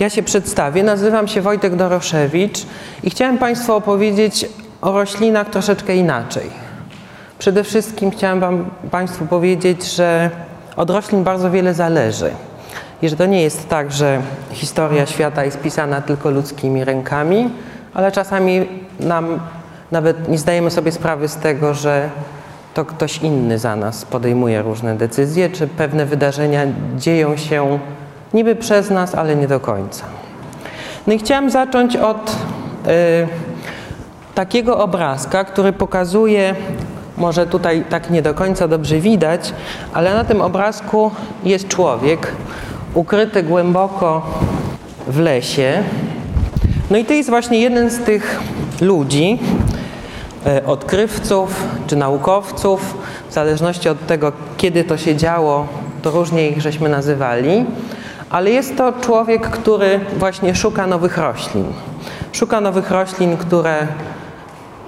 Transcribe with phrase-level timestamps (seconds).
[0.00, 2.66] Ja się przedstawię, nazywam się Wojtek Doroszewicz
[3.02, 4.46] i chciałem Państwu opowiedzieć
[4.80, 6.50] o roślinach troszeczkę inaczej.
[7.38, 10.30] Przede wszystkim chciałem wam, Państwu powiedzieć, że
[10.76, 12.30] od roślin bardzo wiele zależy.
[13.02, 17.50] I że to nie jest tak, że historia świata jest pisana tylko ludzkimi rękami,
[17.94, 18.66] ale czasami
[19.00, 19.40] nam
[19.90, 22.10] nawet nie zdajemy sobie sprawy z tego, że
[22.74, 27.78] to ktoś inny za nas podejmuje różne decyzje, czy pewne wydarzenia dzieją się
[28.34, 30.04] niby przez nas, ale nie do końca.
[31.06, 32.34] No i chciałem zacząć od y,
[34.34, 36.54] takiego obrazka, który pokazuje,
[37.16, 39.52] może tutaj tak nie do końca dobrze widać,
[39.92, 41.10] ale na tym obrazku
[41.44, 42.32] jest człowiek
[42.94, 44.38] ukryty głęboko
[45.08, 45.82] w lesie.
[46.90, 48.40] No i to jest właśnie jeden z tych
[48.80, 49.38] ludzi,
[50.46, 52.96] E, odkrywców czy naukowców,
[53.30, 55.66] w zależności od tego, kiedy to się działo,
[56.02, 57.64] to różnie ich żeśmy nazywali,
[58.30, 61.64] ale jest to człowiek, który właśnie szuka nowych roślin.
[62.32, 63.86] Szuka nowych roślin, które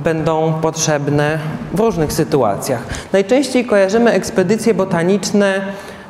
[0.01, 1.39] będą potrzebne
[1.75, 2.83] w różnych sytuacjach.
[3.13, 5.61] Najczęściej kojarzymy ekspedycje botaniczne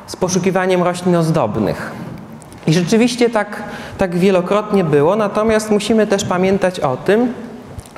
[0.07, 1.91] z poszukiwaniem roślin ozdobnych.
[2.67, 3.63] I rzeczywiście tak,
[3.97, 7.33] tak wielokrotnie było, natomiast musimy też pamiętać o tym,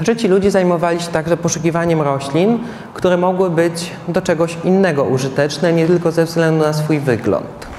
[0.02, 2.60] że ci ludzie zajmowali się także poszukiwaniem roślin,
[2.94, 7.75] które mogły być do czegoś innego użyteczne, nie tylko ze względu na swój wygląd.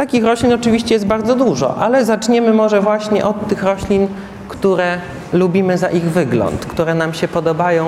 [0.00, 4.08] Takich roślin oczywiście jest bardzo dużo, ale zaczniemy może właśnie od tych roślin,
[4.48, 4.98] które
[5.32, 7.86] lubimy za ich wygląd, które nam się podobają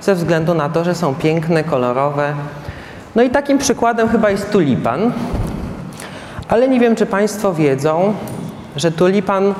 [0.00, 2.34] ze względu na to, że są piękne, kolorowe.
[3.14, 5.12] No i takim przykładem chyba jest tulipan.
[6.48, 8.14] Ale nie wiem, czy Państwo wiedzą,
[8.76, 9.54] że tulipan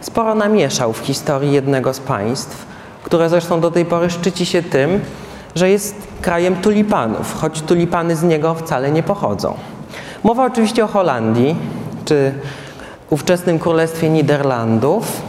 [0.00, 2.66] sporo namieszał w historii jednego z państw,
[3.02, 5.00] które zresztą do tej pory szczyci się tym,
[5.54, 9.73] że jest krajem tulipanów, choć tulipany z niego wcale nie pochodzą.
[10.24, 11.56] Mowa oczywiście o Holandii,
[12.04, 12.34] czy
[13.10, 15.22] ówczesnym Królestwie Niderlandów,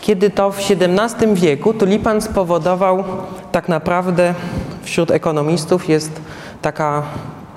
[0.00, 3.04] kiedy to w XVII wieku tulipan spowodował
[3.52, 4.34] tak naprawdę
[4.82, 6.20] wśród ekonomistów jest
[6.62, 7.02] taka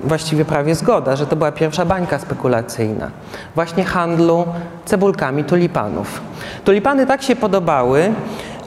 [0.03, 3.11] właściwie prawie zgoda, że to była pierwsza bańka spekulacyjna.
[3.55, 4.45] Właśnie handlu
[4.85, 6.21] cebulkami tulipanów.
[6.63, 8.13] Tulipany tak się podobały,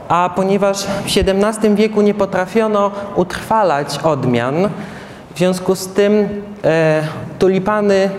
[0.09, 4.69] a ponieważ w XVII wieku nie potrafiono utrwalać odmian,
[5.35, 6.29] w związku z tym
[6.65, 7.03] e,
[7.41, 8.11] tulipany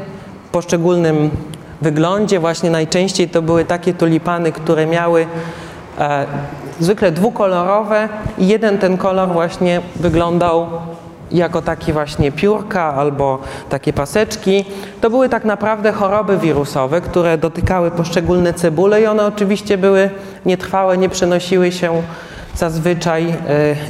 [0.48, 1.30] w poszczególnym
[1.82, 5.26] wyglądzie, właśnie najczęściej to były takie tulipany, które miały
[6.00, 6.26] e,
[6.80, 10.68] zwykle dwukolorowe i jeden ten kolor właśnie wyglądał
[11.32, 13.40] jako takie właśnie piórka albo
[13.70, 14.66] takie paseczki.
[15.02, 20.10] To były tak naprawdę choroby wirusowe, które dotykały poszczególne cebule i one oczywiście były
[20.46, 22.02] nietrwałe, nie przenosiły się
[22.62, 23.36] zazwyczaj, e,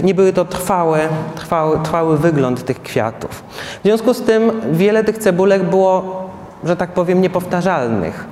[0.03, 0.99] nie były to trwałe,
[1.35, 3.43] trwały, trwały wygląd tych kwiatów.
[3.79, 6.29] W związku z tym wiele tych cebulek było,
[6.63, 8.25] że tak powiem, niepowtarzalnych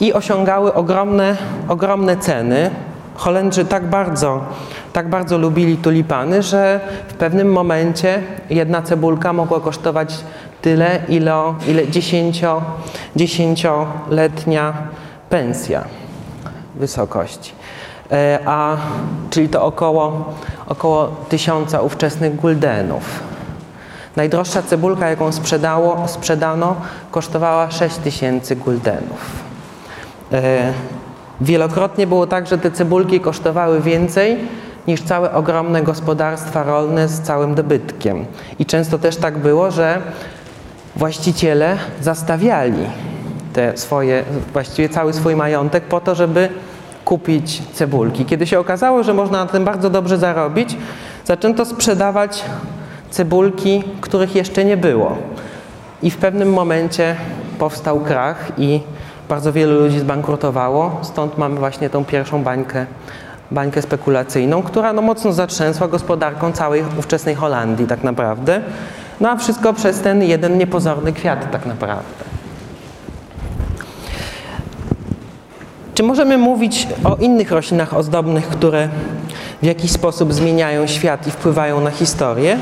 [0.00, 1.36] i osiągały ogromne,
[1.68, 2.70] ogromne ceny.
[3.14, 4.40] Holendrzy tak bardzo
[4.92, 10.14] tak bardzo lubili tulipany, że w pewnym momencie jedna cebulka mogła kosztować
[10.62, 12.62] tyle, ile, ile dziesięcio,
[13.16, 14.72] dziesięcioletnia
[15.30, 15.84] pensja
[16.74, 17.57] wysokości.
[18.12, 18.76] E, a,
[19.30, 20.34] czyli to około,
[20.66, 23.02] około tysiąca ówczesnych guldenów.
[24.16, 26.76] Najdroższa cebulka, jaką sprzedało, sprzedano,
[27.10, 29.42] kosztowała 6 tysięcy guldenów.
[30.32, 30.72] E,
[31.40, 34.38] wielokrotnie było tak, że te cebulki kosztowały więcej
[34.86, 38.24] niż całe ogromne gospodarstwa rolne z całym dobytkiem.
[38.58, 40.00] I często też tak było, że
[40.96, 42.86] właściciele zastawiali
[43.52, 46.48] te swoje, właściwie cały swój majątek po to, żeby
[47.08, 48.24] kupić cebulki.
[48.24, 50.76] Kiedy się okazało, że można na tym bardzo dobrze zarobić,
[51.24, 52.44] zaczęto sprzedawać
[53.10, 55.16] cebulki, których jeszcze nie było.
[56.02, 57.16] I w pewnym momencie
[57.58, 58.80] powstał krach i
[59.28, 62.86] bardzo wielu ludzi zbankrutowało, stąd mamy właśnie tą pierwszą bańkę
[63.50, 68.60] bańkę spekulacyjną, która no, mocno zatrzęsła gospodarką całej ówczesnej Holandii tak naprawdę.
[69.20, 72.27] No a wszystko przez ten jeden niepozorny kwiat tak naprawdę.
[75.98, 78.88] Czy możemy mówić o innych roślinach ozdobnych, które
[79.62, 82.58] w jakiś sposób zmieniają świat i wpływają na historię?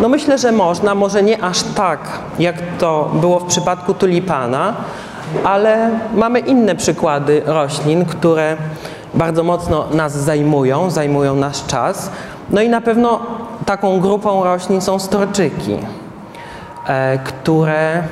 [0.00, 2.00] No myślę, że można, może nie aż tak,
[2.38, 4.74] jak to było w przypadku tulipana,
[5.44, 8.56] ale mamy inne przykłady roślin, które
[9.14, 12.10] bardzo mocno nas zajmują, zajmują nasz czas.
[12.50, 13.20] No i na pewno
[13.66, 15.76] taką grupą roślin są storczyki,
[16.86, 18.02] e, które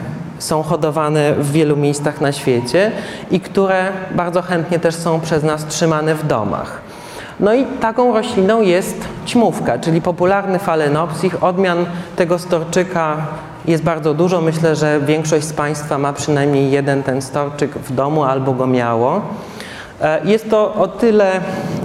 [0.43, 2.93] są hodowane w wielu miejscach na świecie
[3.31, 6.81] i które bardzo chętnie też są przez nas trzymane w domach.
[7.41, 11.45] No i taką rośliną jest ćmówka, czyli popularny falenopsich.
[11.45, 13.17] Odmian tego storczyka
[13.67, 14.41] jest bardzo dużo.
[14.41, 19.23] Myślę, że większość z Państwa ma przynajmniej jeden ten storczyk w domu albo go miało.
[20.01, 21.41] E, jest to o tyle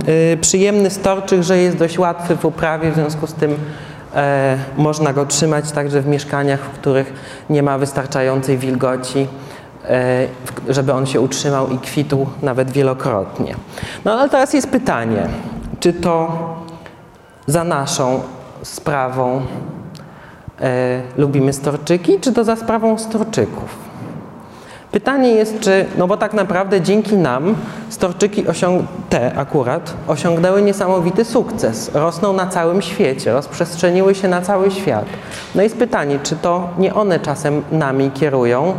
[0.07, 3.55] y, przyjemny storczyk, że jest dość łatwy w uprawie, w związku z tym
[4.77, 7.13] można go trzymać także w mieszkaniach, w których
[7.49, 9.27] nie ma wystarczającej wilgoci,
[9.85, 10.27] e,
[10.69, 13.55] żeby on się utrzymał i kwitł nawet wielokrotnie.
[14.05, 15.27] No ale teraz jest pytanie,
[15.79, 16.31] czy to
[17.47, 18.21] za naszą
[18.63, 19.41] sprawą
[21.17, 23.84] lubimy storczyki, czy to za sprawą storczyków?
[24.95, 27.55] Pytanie jest, czy, no bo tak naprawdę dzięki nam
[27.89, 31.91] storczyki osiąg te akurat osiągnęły niesamowity sukces.
[31.93, 35.05] Rosną na całym świecie, rozprzestrzeniły się na cały świat.
[35.55, 38.73] No jest pytanie, czy to nie one czasem nami kierują,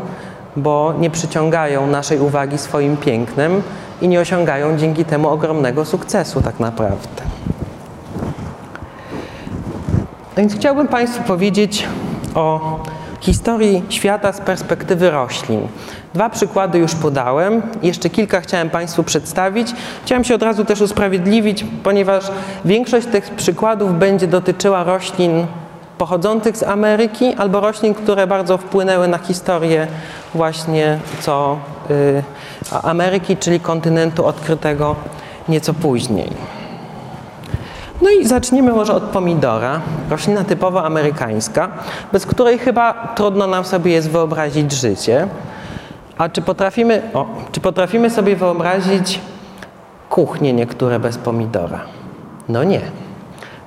[0.57, 3.63] bo nie przyciągają naszej uwagi swoim pięknem
[4.01, 7.23] i nie osiągają dzięki temu ogromnego sukcesu tak naprawdę.
[10.37, 11.87] Więc chciałbym Państwu powiedzieć
[12.35, 12.79] o
[13.21, 15.69] historii świata z perspektywy roślin.
[16.15, 19.69] Dwa przykłady już podałem, jeszcze kilka chciałem Państwu przedstawić.
[20.05, 22.25] Chciałem się od razu też usprawiedliwić, ponieważ
[22.65, 25.47] większość tych przykładów będzie dotyczyła roślin
[25.99, 29.87] pochodzących z Ameryki albo roślin, które bardzo wpłynęły na historię
[30.35, 31.59] właśnie co
[31.91, 32.23] y,
[32.83, 34.97] Ameryki, czyli kontynentu odkrytego
[35.49, 36.56] nieco później.
[38.03, 41.69] No i zaczniemy może od pomidora, roślina typowo amerykańska,
[42.13, 45.29] bez której chyba trudno nam sobie jest wyobrazić życie.
[46.19, 49.21] A czy potrafimy, o, czy potrafimy sobie wyobrazić
[50.11, 51.81] kuchnie niektóre bez pomidora?
[52.49, 52.81] No nie.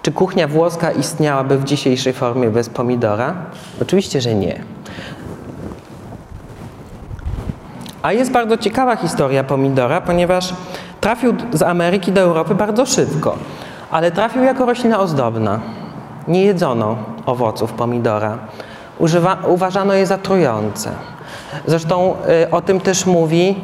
[0.01, 3.33] Czy kuchnia włoska istniałaby w dzisiejszej formie bez pomidora?
[3.81, 4.61] Oczywiście, że nie.
[8.01, 10.53] A jest bardzo ciekawa historia pomidora, ponieważ
[11.01, 13.37] trafił z Ameryki do Europy bardzo szybko,
[13.91, 15.59] ale trafił jako roślina ozdobna.
[16.27, 16.95] Nie jedzono
[17.25, 18.37] owoców pomidora.
[18.99, 20.91] Używa, uważano je za trujące.
[21.67, 22.13] Zresztą
[22.45, 23.61] y, o tym też mówi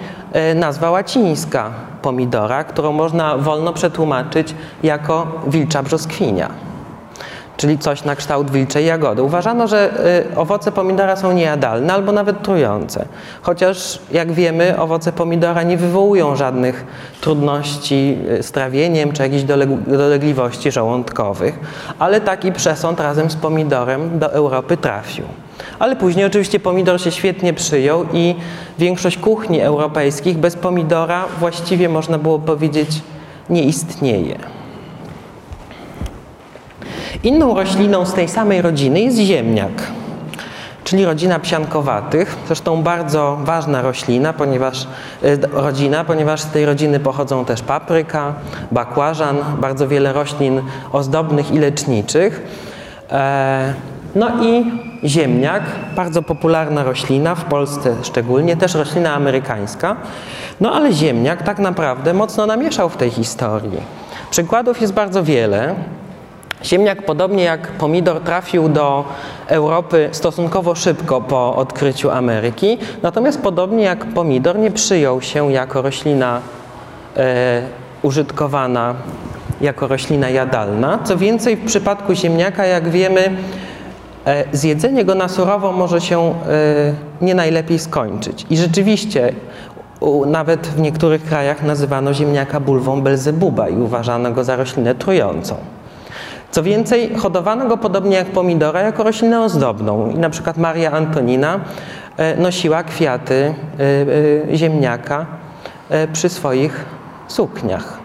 [0.52, 1.70] y, nazwa łacińska
[2.02, 6.50] pomidora, którą można wolno przetłumaczyć jako wilcza brzoskwinia,
[7.58, 9.24] czyli coś na kształt wilczej jagody.
[9.24, 9.90] Uważano, że
[10.34, 13.06] y, owoce pomidora są niejadalne albo nawet trujące,
[13.42, 16.86] chociaż jak wiemy owoce pomidora nie wywołują żadnych
[17.22, 19.44] trudności z trawieniem czy jakichś
[19.88, 21.60] dolegliwości żołądkowych,
[22.00, 25.26] ale taki przesąd razem z pomidorem do Europy trafił.
[25.80, 28.36] Ale później oczywiście pomidor się świetnie przyjął i
[28.80, 33.02] większość kuchni europejskich bez pomidora właściwie można było powiedzieć
[33.50, 34.36] nie istnieje.
[37.26, 39.72] Inną rośliną z tej samej rodziny jest ziemniak,
[40.84, 42.36] czyli rodzina psiankowatych.
[42.48, 44.88] Zresztą bardzo ważna roślina, ponieważ,
[45.24, 48.34] e, rodzina, ponieważ z tej rodziny pochodzą też papryka,
[48.72, 50.62] bakłażan, bardzo wiele roślin
[50.92, 52.42] ozdobnych i leczniczych.
[53.12, 53.74] E,
[54.16, 54.66] no i
[55.04, 55.64] ziemniak,
[55.96, 59.96] bardzo popularna roślina, w Polsce szczególnie, też roślina amerykańska.
[60.62, 63.82] No ale ziemniak tak naprawdę mocno namieszał w tej historii.
[64.32, 65.76] Przykładów jest bardzo wiele.
[66.66, 69.04] Ziemniak, podobnie jak pomidor, trafił do
[69.48, 76.42] Europy stosunkowo szybko po odkryciu Ameryki, natomiast podobnie jak pomidor nie przyjął się jako roślina
[77.18, 77.62] e,
[78.02, 78.96] użytkowana
[79.62, 81.00] jako roślina jadalna.
[81.04, 83.38] Co więcej, w przypadku ziemniaka, jak wiemy,
[84.26, 86.34] E, zjedzenie go na surowo może się e,
[87.22, 88.46] nie najlepiej skończyć.
[88.50, 89.34] I rzeczywiście
[90.26, 95.56] nawet w niektórych krajach nazywano ziemniaka bulwą Belzebuba i uważano go za roślinę trującą.
[96.56, 101.60] Co więcej, hodowano go podobnie jak pomidora jako roślinę ozdobną i na przykład Maria Antonina
[102.18, 103.54] e, nosiła kwiaty
[104.54, 105.26] ziemniaka
[106.14, 106.86] przy swoich
[107.28, 108.05] sukniach.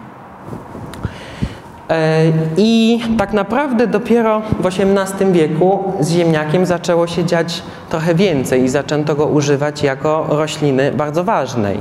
[1.91, 2.23] E,
[2.57, 8.69] I tak naprawdę dopiero w XVIII wieku z ziemniakiem zaczęło się dziać trochę więcej i
[8.69, 11.79] zaczęto go używać jako rośliny bardzo ważnej.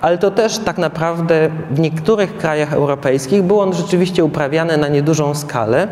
[0.00, 5.34] Ale to też tak naprawdę w niektórych krajach europejskich był on rzeczywiście uprawiany na niedużą
[5.34, 5.88] skalę,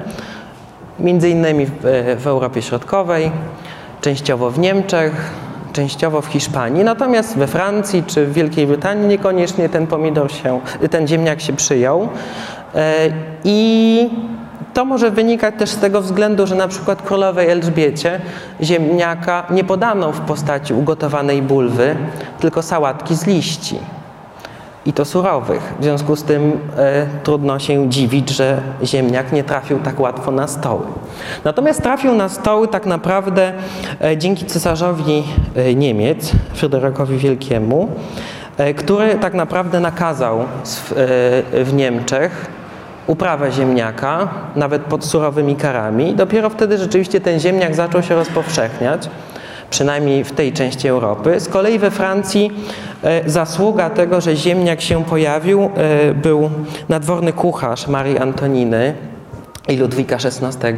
[1.00, 1.72] między innymi w,
[2.18, 3.30] w Europie Środkowej,
[4.00, 5.32] częściowo w Niemczech,
[5.72, 11.08] częściowo w Hiszpanii, natomiast we Francji czy w Wielkiej Brytanii niekoniecznie ten pomidor się, ten
[11.08, 12.08] ziemniak się przyjął.
[12.74, 13.08] E,
[13.44, 14.10] I
[14.74, 18.20] to może wynikać też z tego względu, że na przykład królowej Elżbiecie
[18.62, 21.96] ziemniaka nie podano w postaci ugotowanej bulwy,
[22.40, 23.78] tylko sałatki z liści
[24.86, 25.74] i to surowych.
[25.80, 30.48] W związku z tym e, trudno się dziwić, że ziemniak nie trafił tak łatwo na
[30.48, 30.86] stoły.
[31.44, 33.52] Natomiast trafił na stoły tak naprawdę
[34.00, 35.24] e, dzięki cesarzowi
[35.76, 37.88] Niemiec, Fryderykowi Wielkiemu,
[38.76, 40.44] który tak naprawdę nakazał
[41.52, 42.59] w Niemczech
[43.10, 46.14] uprawę ziemniaka, nawet pod surowymi karami.
[46.14, 49.10] Dopiero wtedy rzeczywiście ten ziemniak zaczął się rozpowszechniać,
[49.70, 51.40] przynajmniej w tej części Europy.
[51.40, 52.50] Z kolei we Francji
[53.02, 56.50] e, zasługa tego, że ziemniak się pojawił, e, był
[56.88, 58.94] nadworny kucharz Marii Antoniny,
[59.68, 60.68] i Ludwika XVI,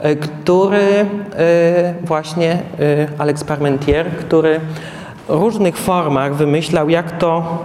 [0.00, 1.06] e, który
[2.04, 2.58] właśnie,
[3.18, 4.60] Alex Parmentier, który
[5.28, 7.58] różnych formach wymyślał, jak to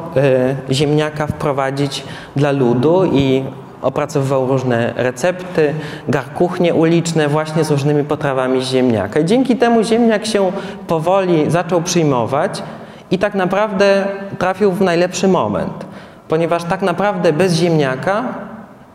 [0.72, 2.04] ziemniaka wprowadzić
[2.36, 3.44] dla ludu i
[3.82, 5.74] opracowywał różne recepty,
[6.10, 9.20] garkuchnie uliczne właśnie z różnymi potrawami ziemniaka.
[9.20, 10.52] I dzięki temu ziemniak się
[10.88, 12.64] powoli zaczął przyjmować
[13.12, 14.06] i tak naprawdę
[14.40, 15.86] trafił w najlepszy moment,
[16.28, 18.24] ponieważ tak naprawdę bez ziemniaka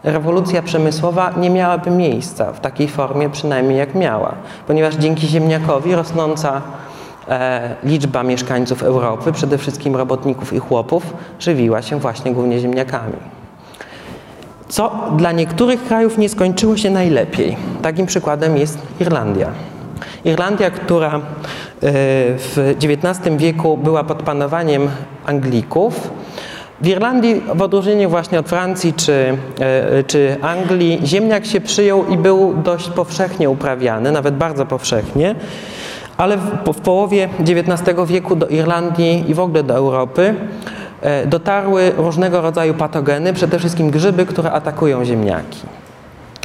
[0.04, 4.34] rewolucja przemysłowa nie miałaby miejsca w takiej formie przynajmniej jak miała,
[4.66, 6.62] ponieważ dzięki ziemniakowi rosnąca
[7.28, 13.41] e, liczba mieszkańców Europy, przede wszystkim robotników i chłopów, żywiła się właśnie głównie ziemniakami
[14.72, 17.56] co dla niektórych krajów nie skończyło się najlepiej.
[17.82, 19.48] Takim przykładem jest Irlandia.
[20.24, 21.20] Irlandia, która e,
[22.38, 24.88] w XIX wieku była pod panowaniem
[25.26, 26.10] Anglików.
[26.80, 32.16] W Irlandii, w odróżnieniu właśnie od Francji czy, e, czy Anglii, ziemniak się przyjął i
[32.16, 35.34] był dość powszechnie uprawiany, nawet bardzo powszechnie.
[36.16, 40.34] Ale w, w połowie XIX wieku do Irlandii i w ogóle do Europy
[41.26, 45.60] dotarły różnego rodzaju patogeny, przede wszystkim grzyby, które atakują ziemniaki.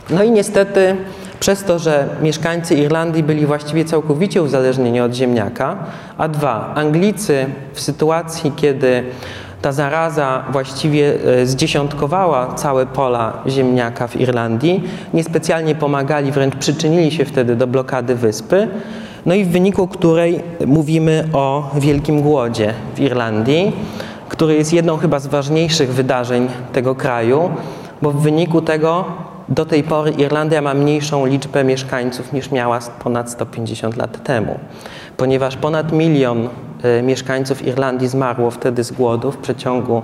[0.09, 0.95] No i niestety
[1.39, 5.77] przez to, że mieszkańcy Irlandii byli właściwie całkowicie uzależnieni od ziemniaka,
[6.17, 9.03] a dwa, Anglicy w sytuacji, kiedy
[9.61, 14.83] ta zaraza właściwie e, zdziesiątkowała całe pola ziemniaka w Irlandii,
[15.13, 18.67] niespecjalnie pomagali, wręcz przyczynili się wtedy do blokady wyspy,
[19.25, 23.73] no i w wyniku której mówimy o wielkim głodzie w Irlandii
[24.38, 27.51] który jest jedną chyba z ważniejszych wydarzeń tego kraju,
[28.01, 29.06] bo w wyniku tego
[29.50, 34.60] do tej pory Irlandia ma mniejszą liczbę mieszkańców niż miała ponad 150 lat temu,
[35.17, 36.50] ponieważ ponad milion
[36.84, 40.01] e, mieszkańców Irlandii zmarło wtedy z głodu w przeciągu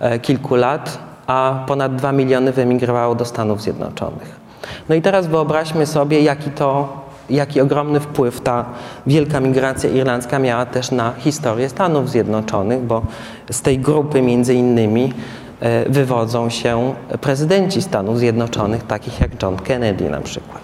[0.00, 4.40] e, kilku lat, a ponad 2 miliony wyemigrowało do Stanów Zjednoczonych.
[4.88, 6.88] No i teraz wyobraźmy sobie, jaki to
[7.30, 8.64] jaki ogromny wpływ ta
[9.06, 13.02] wielka migracja irlandzka miała też na historię Stanów Zjednoczonych, bo
[13.50, 15.12] z tej grupy między innymi
[15.60, 20.60] e, wywodzą się prezydenci Stanów Zjednoczonych, takich jak John Kennedy na przykład.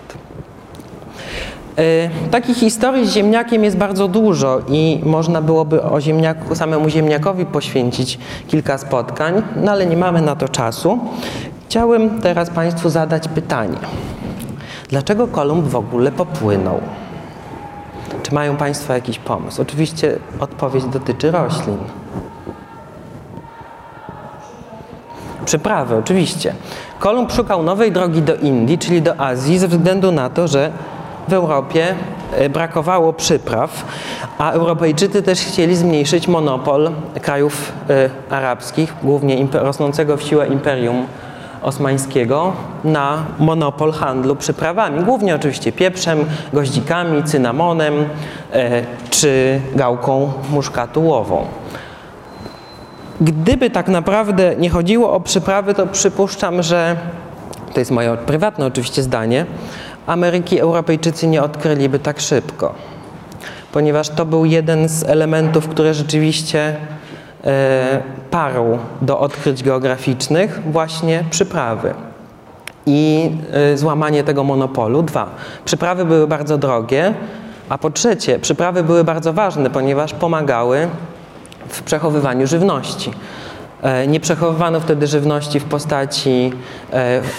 [1.79, 7.47] E, takich historii z ziemniakiem jest bardzo dużo i można byłoby o ziemniaku, samemu ziemniakowi
[7.47, 8.19] poświęcić
[8.49, 10.99] kilka spotkań, no ale nie mamy na to czasu.
[11.69, 13.77] Chciałem teraz Państwu zadać pytanie.
[14.89, 16.81] Dlaczego Kolumb w ogóle popłynął?
[18.23, 19.63] Czy mają Państwo jakiś pomysł?
[19.63, 21.79] Oczywiście odpowiedź dotyczy roślin.
[25.45, 26.55] Przyprawy, oczywiście.
[26.99, 30.71] Kolumb szukał nowej drogi do Indii, czyli do Azji, ze względu na to, że
[31.29, 31.95] w Europie
[32.33, 33.85] e, brakowało przypraw,
[34.39, 36.91] a Europejczycy też chcieli zmniejszyć monopol
[37.23, 41.07] krajów e, arabskich, głównie rosnącego w siłę imperium
[41.67, 42.53] osmańskiego
[42.85, 45.05] na monopol handlu przyprawami.
[45.05, 47.95] Głównie oczywiście pieprzem, goździkami, cynamonem
[48.53, 51.47] e, czy gałką muszkatułową.
[53.21, 56.97] Gdyby tak naprawdę nie chodziło o przyprawy, to przypuszczam, że
[57.75, 59.47] to jest moje prywatne oczywiście zdanie,
[60.07, 62.75] Ameryki Europejczycy nie odkryliby tak szybko,
[63.73, 66.77] ponieważ to był jeden z elementów, które rzeczywiście
[68.31, 71.95] parą do odkryć geograficznych właśnie przyprawy
[72.87, 75.03] i e, złamanie tego monopolu.
[75.03, 75.31] Dwa,
[75.65, 77.15] przyprawy były bardzo drogie,
[77.69, 80.89] a po trzecie, przyprawy były bardzo ważne, ponieważ pomagały
[81.69, 83.11] w przechowywaniu żywności.
[83.83, 86.53] E, nie przechowywano wtedy żywności w postaci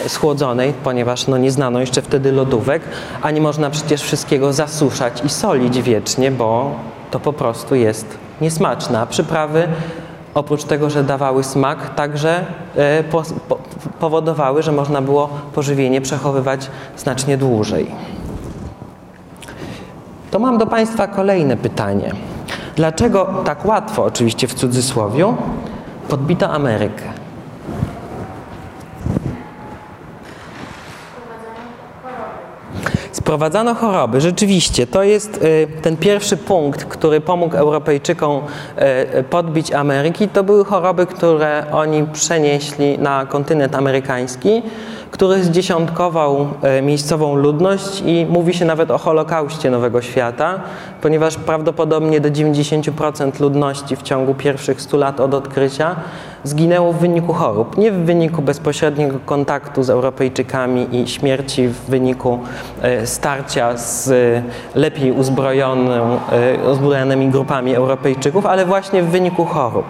[0.07, 2.81] schłodzonej, ponieważ no, nie znano jeszcze wtedy lodówek,
[3.21, 6.75] a nie można przecież wszystkiego zasuszać i solić wiecznie, bo
[7.11, 8.99] to po prostu jest niesmaczne.
[8.99, 9.67] A przyprawy
[10.33, 13.57] oprócz tego, że dawały smak, także e, po, po,
[13.99, 17.91] powodowały, że można było pożywienie przechowywać znacznie dłużej.
[20.31, 22.11] To mam do Państwa kolejne pytanie.
[22.75, 25.35] Dlaczego tak łatwo, oczywiście w cudzysłowie,
[26.09, 27.16] podbito Amerykę?
[33.27, 34.21] Sprowadzano choroby.
[34.21, 38.41] Rzeczywiście, to jest y, ten pierwszy punkt, który pomógł Europejczykom
[39.19, 40.27] y, podbić Ameryki.
[40.27, 44.61] To były choroby, które oni przenieśli na kontynent amerykański,
[45.11, 50.59] który zdziesiątkował e, miejscową ludność i mówi się nawet o Holokauście Nowego Świata,
[51.01, 55.95] ponieważ prawdopodobnie do 90% ludności w ciągu pierwszych 100 lat od odkrycia
[56.43, 57.77] zginęło w wyniku chorób.
[57.77, 62.39] Nie w wyniku bezpośredniego kontaktu z Europejczykami i śmierci w wyniku
[62.81, 64.09] e, starcia z
[64.75, 65.13] lepiej e,
[66.71, 69.85] uzbrojonymi grupami Europejczyków, ale właśnie w wyniku chorób.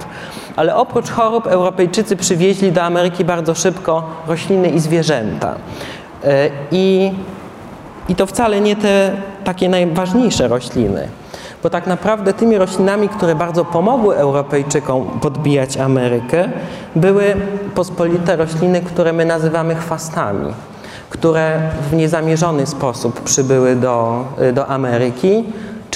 [0.58, 5.56] Ale oprócz chorób Europejczycy przywieźli do Ameryki bardzo szybko rośliny i zwierzęta.
[6.24, 7.12] E, I,
[8.10, 9.12] i to wcale nie te
[9.44, 11.08] takie najważniejsze rośliny
[11.64, 16.50] bo tak naprawdę tymi roślinami, które bardzo pomogły Europejczykom podbijać Amerykę,
[16.96, 17.36] były
[17.76, 20.54] pospolite rośliny, które my nazywamy chwastami,
[21.10, 21.60] które
[21.92, 25.44] w niezamierzony sposób przybyły do, do Ameryki,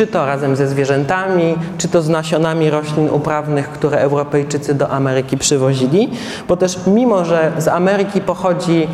[0.02, 5.38] czy to razem ze zwierzętami, czy to z nasionami roślin uprawnych, które Europejczycy do Ameryki
[5.38, 6.10] przywozili,
[6.48, 8.88] bo też mimo, że z Ameryki pochodzi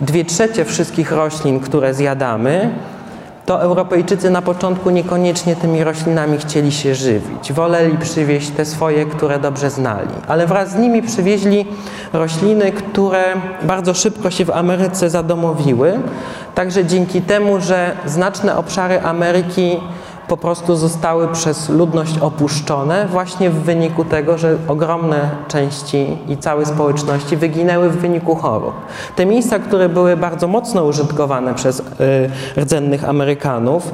[0.00, 2.70] dwie trzecie wszystkich roślin, które zjadamy,
[3.46, 7.52] to Europejczycy na początku niekoniecznie tymi roślinami chcieli się żywić.
[7.52, 10.14] Woleli przywieźć te swoje, które dobrze znali.
[10.28, 11.66] Ale wraz z nimi przywieźli
[12.12, 13.24] rośliny, które
[13.62, 15.98] bardzo szybko się w Ameryce zadomowiły.
[16.54, 19.80] Także dzięki temu, że znaczne obszary Ameryki
[20.28, 26.66] po prostu zostały przez ludność opuszczone właśnie w wyniku tego, że ogromne części i całe
[26.66, 28.74] społeczności wyginęły w wyniku chorób.
[29.16, 31.84] Te miejsca, które były bardzo mocno użytkowane przez y,
[32.60, 33.92] rdzennych Amerykanów,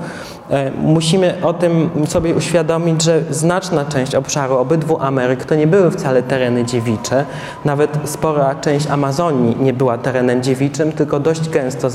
[0.83, 6.23] musimy o tym sobie uświadomić, że znaczna część obszaru obydwu Ameryk to nie były wcale
[6.23, 7.25] tereny dziewicze.
[7.65, 11.89] Nawet spora część Amazonii nie była terenem dziewiczym, tylko dość gęsto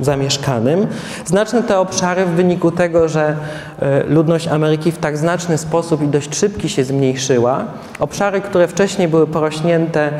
[0.00, 0.86] zamieszkanym.
[1.24, 3.36] Znaczne te obszary w wyniku tego, że
[3.80, 7.64] e, ludność Ameryki w tak znaczny sposób i dość szybki się zmniejszyła,
[7.98, 10.10] obszary, które wcześniej były porośnięte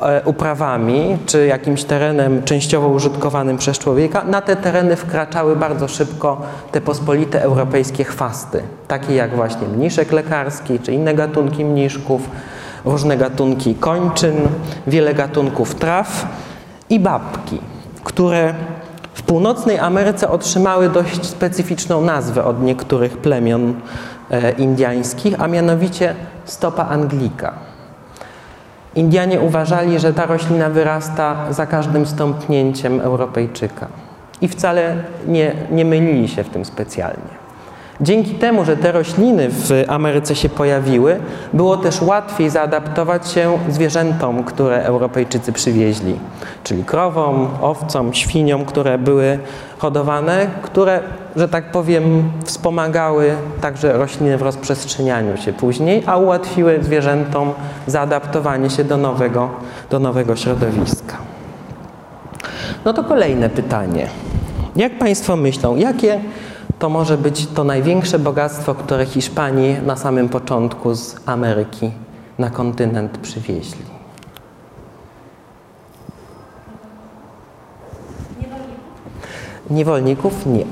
[0.00, 6.42] e, uprawami czy jakimś terenem częściowo użytkowanym przez człowieka, na te tereny wkraczały bardzo szybko
[6.72, 12.30] te pospolite te europejskie chwasty, takie jak właśnie mniszek lekarski czy inne gatunki mniszków,
[12.84, 14.36] różne gatunki kończyn,
[14.86, 16.26] wiele gatunków traw
[16.90, 17.58] i babki,
[18.04, 18.54] które
[19.14, 23.74] w północnej Ameryce otrzymały dość specyficzną nazwę od niektórych plemion
[24.30, 27.52] e, indiańskich, a mianowicie stopa anglika.
[28.94, 34.07] Indianie uważali, że ta roślina wyrasta za każdym stąpnięciem Europejczyka
[34.40, 34.96] i wcale
[35.26, 37.38] nie, nie mylili się w tym specjalnie.
[38.00, 41.20] Dzięki temu, że te rośliny w Ameryce się pojawiły,
[41.52, 46.16] było też łatwiej zaadaptować się zwierzętom, które Europejczycy przywieźli,
[46.64, 49.38] czyli krowom, owcom, świniom, które były
[49.78, 51.00] hodowane, które,
[51.36, 57.52] że tak powiem, wspomagały także rośliny w rozprzestrzenianiu się później, a ułatwiły zwierzętom
[57.86, 59.50] zaadaptowanie się do nowego,
[59.90, 61.27] do nowego środowiska.
[62.84, 64.08] No to kolejne pytanie.
[64.76, 66.20] Jak Państwo myślą, jakie
[66.78, 71.90] to może być to największe bogactwo, które Hiszpanii na samym początku z Ameryki
[72.38, 73.82] na kontynent przywieźli?
[79.70, 80.46] Niewolników?
[80.46, 80.64] Nie.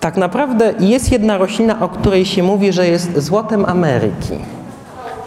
[0.00, 4.38] Tak naprawdę jest jedna roślina, o której się mówi, że jest złotem Ameryki.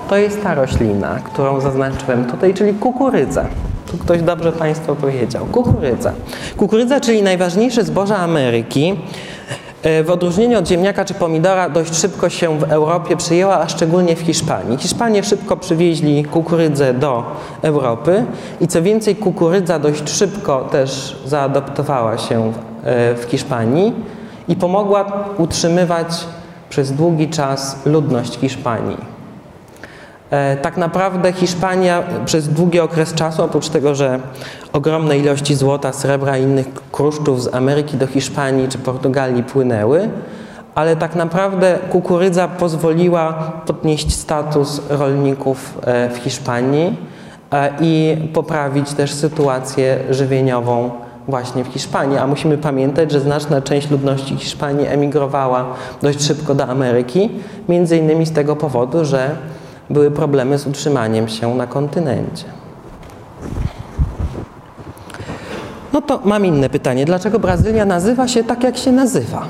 [0.09, 3.45] To jest ta roślina, którą zaznaczyłem tutaj, czyli kukurydza.
[3.91, 5.45] Tu ktoś dobrze Państwu powiedział.
[5.45, 6.13] Kukurydza.
[6.57, 8.99] Kukurydza, czyli najważniejsze zboże Ameryki,
[9.83, 14.15] e, w odróżnieniu od ziemniaka czy pomidora dość szybko się w Europie przyjęła, a szczególnie
[14.15, 14.77] w Hiszpanii.
[14.77, 17.23] Hiszpanie szybko przywieźli kukurydzę do
[17.61, 18.25] Europy
[18.61, 23.93] i co więcej kukurydza dość szybko też zaadoptowała się e, w Hiszpanii
[24.47, 26.07] i pomogła utrzymywać
[26.69, 29.16] przez długi czas ludność Hiszpanii.
[30.31, 34.19] E, tak naprawdę Hiszpania przez długi okres czasu, oprócz tego, że
[34.73, 40.09] ogromne ilości złota, srebra i innych kruszczów z Ameryki do Hiszpanii czy Portugalii płynęły,
[40.75, 43.33] ale tak naprawdę kukurydza pozwoliła
[43.65, 46.97] podnieść status rolników e, w Hiszpanii
[47.53, 50.91] e, i poprawić też sytuację żywieniową
[51.27, 52.17] właśnie w Hiszpanii.
[52.17, 55.65] A musimy pamiętać, że znaczna część ludności Hiszpanii emigrowała
[56.01, 57.29] dość szybko do Ameryki,
[57.69, 59.35] między innymi z tego powodu, że
[59.89, 62.45] były problemy z utrzymaniem się na kontynencie.
[65.93, 67.05] No to mam inne pytanie.
[67.05, 69.45] Dlaczego Brazylia nazywa się tak, jak się nazywa?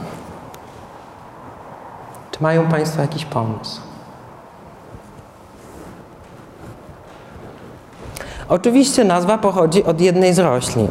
[2.31, 3.81] Czy mają Państwo jakiś pomysł?
[8.49, 10.87] Oczywiście nazwa pochodzi od jednej z roślin.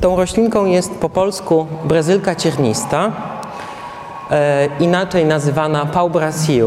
[0.00, 3.12] Tą roślinką jest po polsku brezylka ciernista,
[4.30, 6.66] e, inaczej nazywana pau Brasil,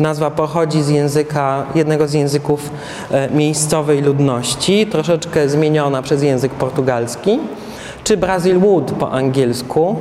[0.00, 2.70] Nazwa pochodzi z języka, jednego z języków
[3.10, 7.38] e, miejscowej ludności, troszeczkę zmieniona przez język portugalski,
[8.04, 9.96] czy Brazil Wood po angielsku.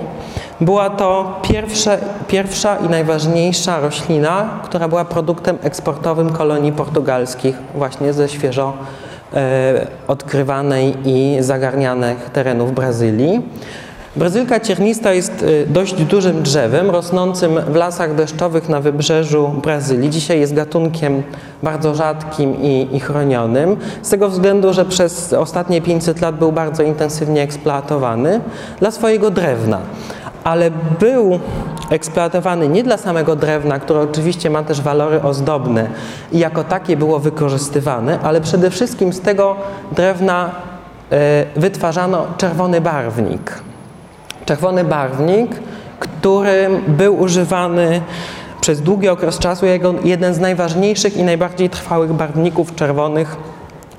[0.62, 8.30] Była to pierwsza, pierwsza i najważniejsza roślina, która była produktem eksportowym kolonii portugalskich, właśnie ze
[8.30, 8.74] świeżo
[9.34, 13.42] e, odkrywanej i zagarnianych terenów Brazylii.
[14.16, 20.10] Brazylka ciernista jest y, dość dużym drzewem, rosnącym w lasach deszczowych na wybrzeżu Brazylii.
[20.10, 21.24] Dzisiaj jest gatunkiem
[21.64, 26.84] bardzo rzadkim i, i chronionym, z tego względu, że przez ostatnie 500 lat był bardzo
[26.84, 28.42] intensywnie eksploatowany
[28.80, 29.80] dla swojego drewna.
[30.44, 31.40] Ale był
[31.90, 35.88] eksploatowany nie dla samego drewna, które oczywiście ma też walory ozdobne
[36.32, 39.56] i jako takie było wykorzystywane, ale przede wszystkim z tego
[39.92, 40.52] drewna
[41.56, 43.64] y, wytwarzano czerwony barwnik.
[44.46, 45.52] Czerwony barwnik,
[46.00, 48.02] który był używany
[48.62, 53.36] przez długi okres czasu jako jeden z najważniejszych i najbardziej trwałych barwników czerwonych,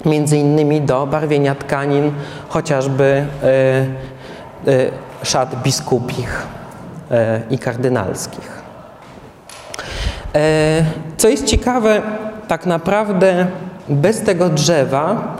[0.05, 2.13] między innymi do barwienia tkanin,
[2.49, 3.27] chociażby
[4.67, 4.91] y, y,
[5.23, 6.47] szat biskupich
[7.11, 7.15] y,
[7.51, 8.65] i kardynalskich.
[11.17, 12.03] Co jest ciekawe,
[12.49, 13.47] tak naprawdę
[13.89, 15.37] bez tego drzewa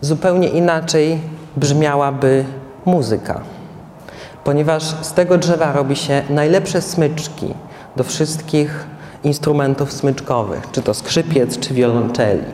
[0.00, 1.18] zupełnie inaczej
[1.56, 2.44] brzmiałaby
[2.88, 3.40] muzyka,
[4.44, 7.54] ponieważ z tego drzewa robi się najlepsze smyczki
[7.96, 8.86] do wszystkich
[9.24, 12.44] instrumentów smyczkowych, czy to skrzypiec, czy wiolonczeli.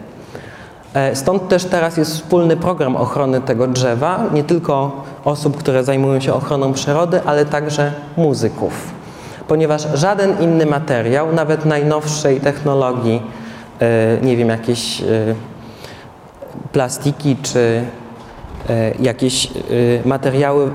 [0.94, 6.20] E, stąd też teraz jest wspólny program ochrony tego drzewa, nie tylko osób, które zajmują
[6.20, 8.92] się ochroną przyrody, ale także muzyków.
[9.48, 13.22] Ponieważ żaden inny materiał, nawet najnowszej technologii,
[13.80, 15.04] e, nie wiem, jakieś e,
[16.72, 17.84] plastiki czy
[19.00, 19.50] jakieś e,
[20.04, 20.70] materiały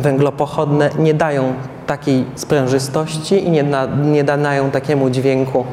[0.00, 1.52] węglopochodne nie dają
[1.86, 5.64] takiej sprężystości i nie, na, nie dają takiemu dźwięku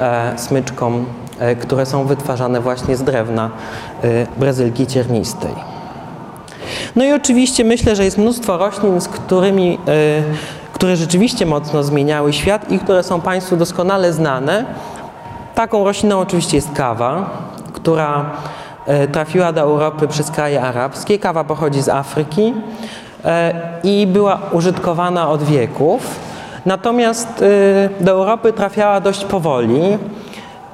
[0.00, 1.06] e, smyczkom,
[1.60, 3.50] które są wytwarzane właśnie z drewna
[4.36, 5.50] brazylki ciernistej.
[6.96, 9.78] No i oczywiście myślę, że jest mnóstwo roślin, z którymi,
[10.72, 14.64] które rzeczywiście mocno zmieniały świat i które są Państwu doskonale znane.
[15.54, 17.30] Taką rośliną oczywiście jest kawa,
[17.72, 18.59] która E,
[19.12, 21.18] trafiła do Europy przez kraje arabskie.
[21.18, 22.54] Kawa pochodzi z Afryki
[23.24, 26.20] e, i była użytkowana od wieków.
[26.66, 29.98] Natomiast e, do Europy trafiała dość powoli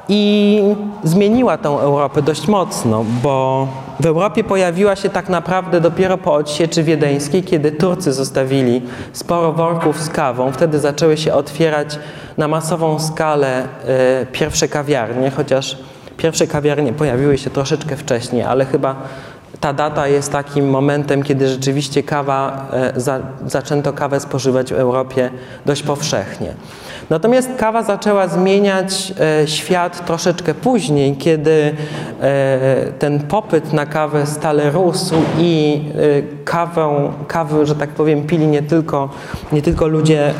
[0.08, 0.62] i
[1.04, 3.68] zmieniła tą Europę dość mocno, bo
[4.00, 10.00] w Europie pojawiła się tak naprawdę dopiero po odsieczy wiedeńskiej, kiedy Turcy zostawili sporo worków
[10.00, 10.52] z kawą.
[10.52, 11.98] Wtedy zaczęły się otwierać
[12.38, 13.68] na masową skalę
[14.32, 15.76] pierwsze kawiarnie, chociaż
[16.16, 18.96] Pierwsze kawiarnie pojawiły się troszeczkę wcześniej, ale chyba
[19.60, 25.30] ta data jest takim momentem, kiedy rzeczywiście kawa, e, za, zaczęto kawę spożywać w Europie
[25.66, 26.54] dość powszechnie.
[27.10, 31.74] Natomiast kawa zaczęła zmieniać e, świat troszeczkę później, kiedy
[32.20, 38.46] e, ten popyt na kawę stale rósł i e, kawę, kawę, że tak powiem, pili
[38.46, 39.08] nie tylko,
[39.52, 40.34] nie tylko ludzie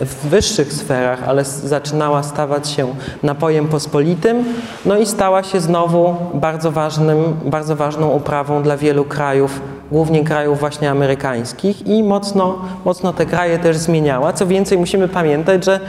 [0.00, 4.44] w wyższych sferach, ale zaczynała stawać się napojem pospolitym,
[4.86, 9.60] no i stała się znowu bardzo, ważnym, bardzo ważną uprawą dla wielu krajów,
[9.92, 14.32] głównie krajów właśnie amerykańskich i mocno, mocno te kraje też zmieniała.
[14.32, 15.80] Co więcej, musimy pamiętać, że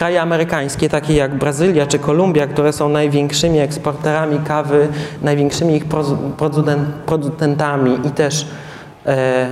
[0.00, 4.88] Kraje amerykańskie, takie jak Brazylia czy Kolumbia, które są największymi eksporterami kawy,
[5.22, 5.84] największymi ich
[7.06, 8.46] producentami i też
[9.06, 9.48] e,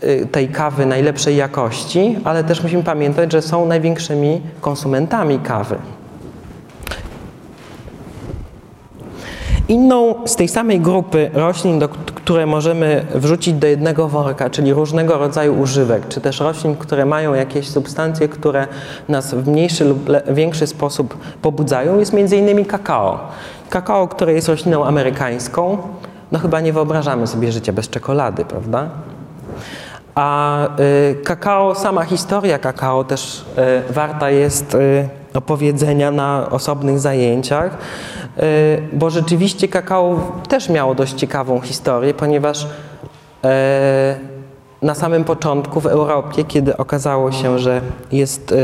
[0.00, 5.76] e, tej kawy najlepszej jakości, ale też musimy pamiętać, że są największymi konsumentami kawy.
[9.68, 15.18] Inną z tej samej grupy roślin, do, które możemy wrzucić do jednego worka, czyli różnego
[15.18, 18.66] rodzaju używek, czy też roślin, które mają jakieś substancje, które
[19.08, 22.64] nas w mniejszy lub większy sposób pobudzają, jest m.in.
[22.64, 23.28] kakao.
[23.70, 25.78] Kakao, które jest rośliną amerykańską,
[26.32, 28.88] no chyba nie wyobrażamy sobie życia bez czekolady, prawda?
[30.14, 30.58] A
[31.10, 33.44] y, kakao, sama historia kakao też
[33.90, 37.78] y, warta jest y, opowiedzenia na osobnych zajęciach.
[38.36, 38.42] E,
[38.92, 42.66] bo rzeczywiście kakao też miało dość ciekawą historię, ponieważ
[43.44, 44.16] e,
[44.82, 47.80] na samym początku w Europie, kiedy okazało się, że
[48.12, 48.56] jest e,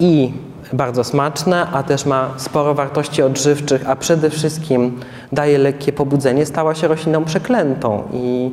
[0.00, 0.32] i
[0.72, 5.00] bardzo smaczne, a też ma sporo wartości odżywczych, a przede wszystkim
[5.32, 8.50] daje lekkie pobudzenie, stała się rośliną przeklętą i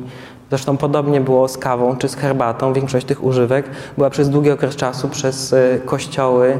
[0.50, 2.72] Zresztą podobnie było z kawą czy z herbatą.
[2.72, 6.58] Większość tych używek była przez długi okres czasu przez kościoły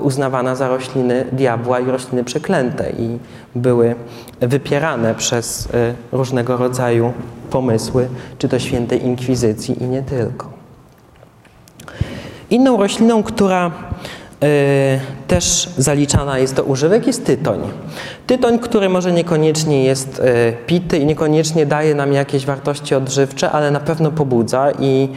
[0.00, 3.18] uznawana za rośliny diabła i rośliny przeklęte i
[3.54, 3.94] były
[4.40, 7.12] wypierane przez e, różnego rodzaju
[7.50, 10.52] pomysły, czy to świętej inkwizycji i nie tylko.
[12.50, 13.70] Inną rośliną, która
[15.28, 17.60] też zaliczana jest do używek, jest tytoń.
[18.26, 20.22] Tytoń, który może niekoniecznie jest
[20.66, 25.08] pity i niekoniecznie daje nam jakieś wartości odżywcze, ale na pewno pobudza i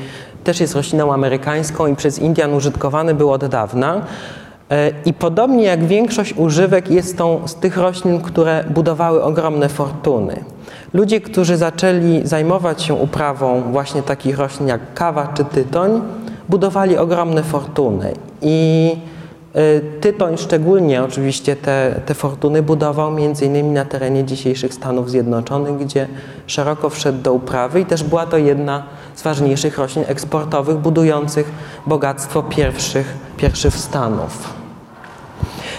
[0.44, 4.02] też jest rośliną amerykańską i przez Indian użytkowany był od dawna.
[5.06, 10.44] I podobnie jak większość używek jest tą z tych roślin, które budowały ogromne fortuny.
[10.94, 16.02] Ludzie, którzy zaczęli zajmować się uprawą właśnie takich roślin jak kawa czy tytoń,
[16.50, 18.14] budowali ogromne fortuny.
[18.42, 18.92] I
[19.56, 26.08] y, tytoń szczególnie oczywiście te, te fortuny budował innymi na terenie dzisiejszych Stanów Zjednoczonych, gdzie
[26.48, 28.84] szeroko wszedł do uprawy i też była to jedna
[29.16, 31.52] z ważniejszych roślin eksportowych, budujących
[31.88, 34.55] bogactwo pierwszych, pierwszych Stanów.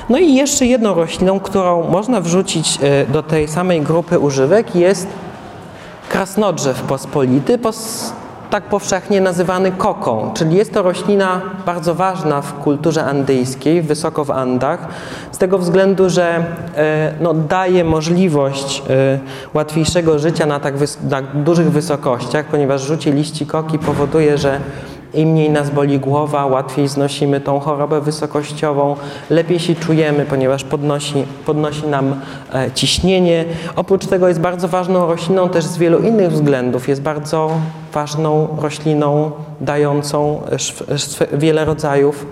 [0.08, 5.06] No i jeszcze jedną rośliną, którą można wrzucić e, do tej samej grupy używek jest
[6.08, 8.12] krasnodrzew pospolity, pos,
[8.50, 14.30] tak powszechnie nazywany koką, czyli jest to roślina bardzo ważna w kulturze andyjskiej, wysoko w
[14.30, 14.88] Andach,
[15.32, 16.44] z tego względu, że
[16.76, 19.18] e, no, daje możliwość e,
[19.54, 20.74] łatwiejszego życia na tak
[21.10, 24.60] na dużych wysokościach, ponieważ rzucie liści koki powoduje, że
[25.14, 28.96] im mniej nas boli głowa, łatwiej znosimy tą chorobę wysokościową,
[29.30, 32.20] lepiej się czujemy, ponieważ podnosi, podnosi nam
[32.54, 33.44] e, ciśnienie.
[33.76, 36.88] Oprócz tego jest bardzo ważną rośliną też z wielu innych względów.
[36.88, 37.50] Jest bardzo
[37.92, 40.40] ważną rośliną dającą
[41.32, 42.26] wiele rodzajów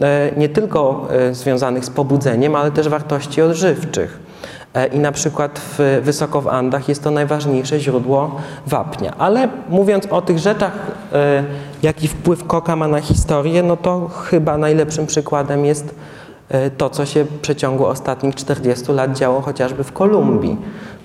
[0.00, 4.25] e, nie tylko e, związanych z pobudzeniem, ale też wartości odżywczych.
[4.76, 9.14] E, i na przykład w, wysoko w Andach jest to najważniejsze źródło wapnia.
[9.18, 10.72] Ale mówiąc o tych rzeczach,
[11.12, 11.44] e,
[11.82, 15.94] jaki wpływ koka ma na historię, no to chyba najlepszym przykładem jest
[16.48, 20.56] e, to, co się w przeciągu ostatnich 40 lat działo chociażby w Kolumbii.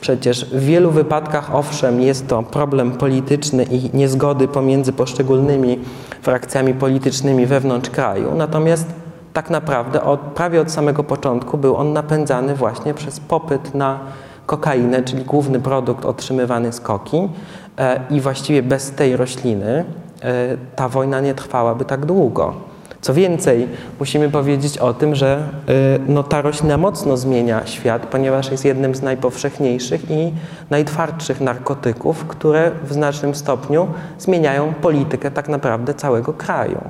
[0.02, 5.80] Przecież w wielu wypadkach, owszem, jest to problem polityczny i niezgody pomiędzy poszczególnymi
[6.22, 9.01] frakcjami politycznymi wewnątrz kraju, natomiast
[9.34, 14.00] tak naprawdę od, prawie od samego początku był on napędzany właśnie przez popyt na
[14.46, 17.30] kokainę, czyli główny produkt otrzymywany z koki
[17.78, 19.86] e, i właściwie bez tej rośliny
[20.24, 22.54] e, ta wojna nie trwałaby tak długo.
[23.02, 23.68] Co więcej,
[24.00, 25.74] musimy powiedzieć o tym, że e,
[26.08, 30.34] no, ta roślina mocno zmienia świat, ponieważ jest jednym z najpowszechniejszych i
[30.70, 33.88] najtwardszych narkotyków, które w znacznym stopniu
[34.20, 36.82] zmieniają politykę tak naprawdę całego kraju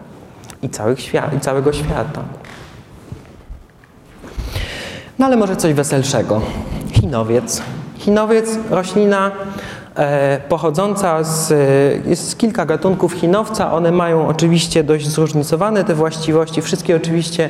[0.62, 0.70] i,
[1.36, 2.24] i całego świata.
[5.20, 6.42] No ale może coś weselszego.
[6.92, 7.62] Chinowiec.
[7.98, 9.32] Chinowiec, roślina
[10.50, 11.54] pochodząca z,
[12.08, 13.74] jest kilka gatunków chinowca.
[13.74, 16.62] One mają oczywiście dość zróżnicowane te właściwości.
[16.62, 17.50] Wszystkie oczywiście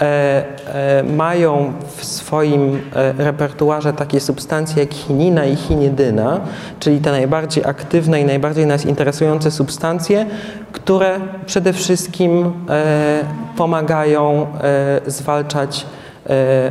[0.00, 0.44] e,
[0.74, 6.40] e, mają w swoim e, repertuarze takie substancje jak chinina i chinidyna,
[6.80, 10.26] czyli te najbardziej aktywne i najbardziej nas interesujące substancje,
[10.72, 13.24] które przede wszystkim e,
[13.56, 15.86] pomagają e, zwalczać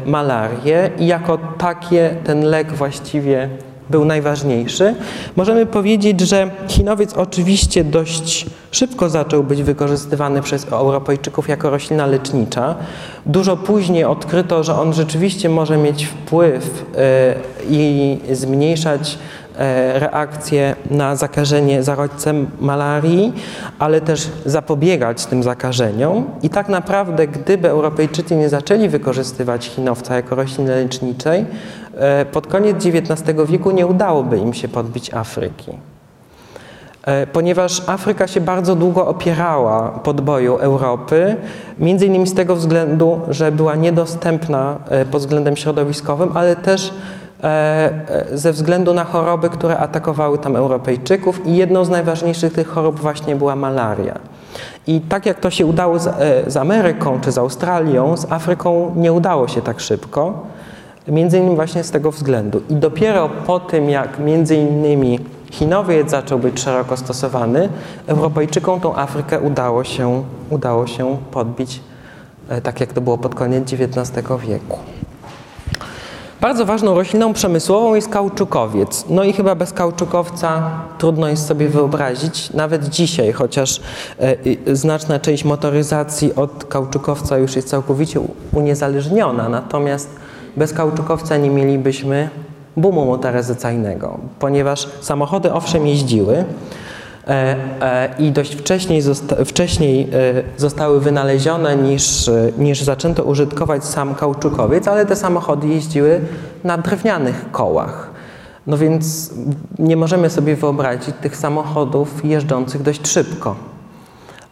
[0.05, 3.49] malarię i jako takie ten lek właściwie
[3.89, 4.95] był najważniejszy.
[5.35, 12.75] Możemy powiedzieć, że chinowiec oczywiście dość szybko zaczął być wykorzystywany przez Europejczyków jako roślina lecznicza.
[13.25, 17.35] Dużo później odkryto, że on rzeczywiście może mieć wpływ e,
[17.69, 19.17] i zmniejszać
[19.57, 23.33] e, reakcję na zakażenie zarodcem malarii,
[23.79, 26.25] ale też zapobiegać tym zakażeniom.
[26.43, 31.45] I tak naprawdę, gdyby Europejczycy nie zaczęli wykorzystywać chinowca jako rośliny leczniczej,
[32.31, 35.71] pod koniec XIX wieku nie udałoby im się podbić Afryki.
[37.05, 41.35] E, ponieważ Afryka się bardzo długo opierała podboju Europy,
[41.79, 46.93] między innymi z tego względu, że była niedostępna e, pod względem środowiskowym, ale też
[48.33, 53.35] ze względu na choroby, które atakowały tam Europejczyków i jedną z najważniejszych tych chorób właśnie
[53.35, 54.19] była malaria.
[54.87, 56.09] I tak jak to się udało z,
[56.47, 60.43] z Ameryką czy z Australią, z Afryką nie udało się tak szybko.
[61.07, 62.61] Między innymi właśnie z tego względu.
[62.69, 65.19] I dopiero po tym, jak między innymi
[65.51, 67.69] chinowiec zaczął być szeroko stosowany,
[68.07, 71.81] Europejczykom tą Afrykę udało się, udało się podbić,
[72.49, 74.79] e, tak jak to było pod koniec XIX wieku.
[76.41, 79.05] Bardzo ważną rośliną przemysłową jest kauczukowiec.
[79.09, 83.81] No i chyba bez kauczukowca trudno jest sobie wyobrazić, nawet dzisiaj, chociaż
[84.19, 88.19] e, znaczna część motoryzacji od kauczukowca już jest całkowicie
[88.53, 89.49] uniezależniona.
[89.49, 90.22] Natomiast
[90.57, 92.29] bez kauczukowca nie mielibyśmy
[92.77, 96.35] boomu motoryzacyjnego, ponieważ samochody owszem jeździły
[97.27, 100.07] e, e, i dość wcześniej, zosta wcześniej e,
[100.57, 106.21] zostały wynalezione niż, niż zaczęto użytkować sam kauczukowiec, ale te samochody jeździły
[106.63, 108.09] na drewnianych kołach.
[108.67, 109.33] No więc
[109.79, 113.72] nie możemy sobie wyobrazić tych samochodów jeżdżących dość szybko.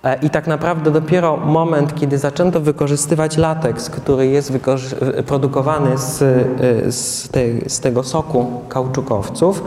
[0.04, 4.54] E, I tak naprawdę dopiero moment, kiedy zaczęto wykorzystywać lateks, który jest
[5.26, 9.64] produkowany z, e, z, te, z, tego soku kauczukowców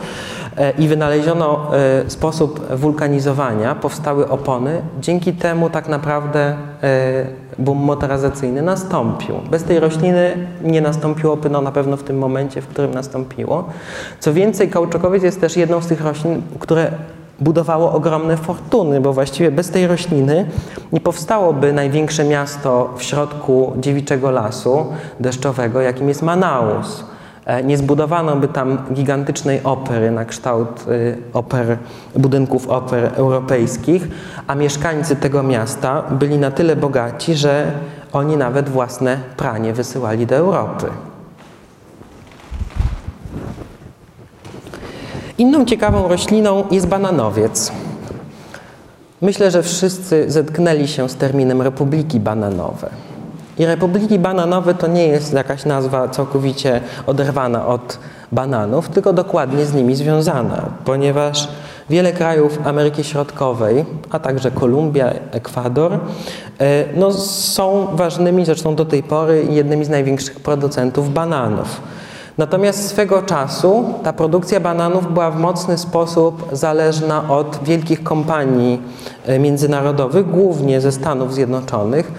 [0.57, 1.71] e, i wynaleziono
[2.09, 4.83] sposób wulkanizowania, powstały opony.
[5.01, 6.57] Dzięki temu tak naprawdę
[7.59, 9.35] boom motoryzacyjny nastąpił.
[9.51, 13.65] Bez tej rośliny nie nastąpiłoby no na pewno w tym momencie, w którym nastąpiło.
[14.21, 16.91] Co więcej, kauczukowiec jest też jedną z tych roślin, które
[17.41, 20.47] budowało ogromne fortuny, bo właściwie bez tej rośliny
[20.93, 24.87] nie powstałoby największe miasto w środku dziewiczego lasu
[25.21, 27.05] deszczowego, jakim jest Manaus.
[27.47, 31.79] E, nie zbudowano by tam gigantycznej opery na kształt y, oper,
[32.17, 34.09] budynków oper europejskich,
[34.47, 37.73] a mieszkańcy tego miasta byli na tyle bogaci, że
[38.13, 40.87] oni nawet własne pranie wysyłali do Europy.
[45.39, 47.73] Inną ciekawą rośliną jest bananowiec.
[49.23, 52.91] Myślę, że wszyscy zetknęli się z terminem republiki bananowe.
[53.59, 57.99] I republiki bananowe to nie jest jakaś nazwa całkowicie oderwana od
[58.33, 61.49] bananów, tylko dokładnie z nimi związana, ponieważ
[61.91, 65.99] wiele krajów Ameryki Środkowej, a także Kolumbia, Ekwador, e,
[66.97, 71.81] no, są ważnymi, zresztą do tej pory, jednymi z największych producentów bananów.
[72.39, 78.83] Natomiast swego czasu ta produkcja bananów była w mocny sposób zależna od wielkich kompanii
[79.27, 82.13] e, międzynarodowych, głównie ze Stanów Zjednoczonych.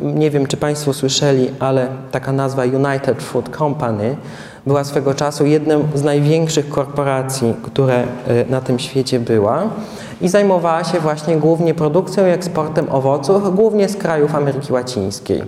[0.00, 4.16] Nie wiem, czy Państwo słyszeli, ale taka nazwa United Food Company
[4.66, 8.06] była swego czasu jedną z największych korporacji, które e,
[8.50, 9.62] na tym świecie była
[10.20, 15.42] i zajmowała się właśnie głównie produkcją i eksportem owoców, głównie z krajów Ameryki Łacińskiej.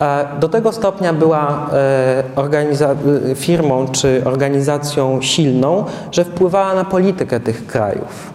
[0.00, 7.66] E, do tego stopnia była e, firmą czy organizacją silną, że wpływała na politykę tych
[7.66, 8.32] krajów.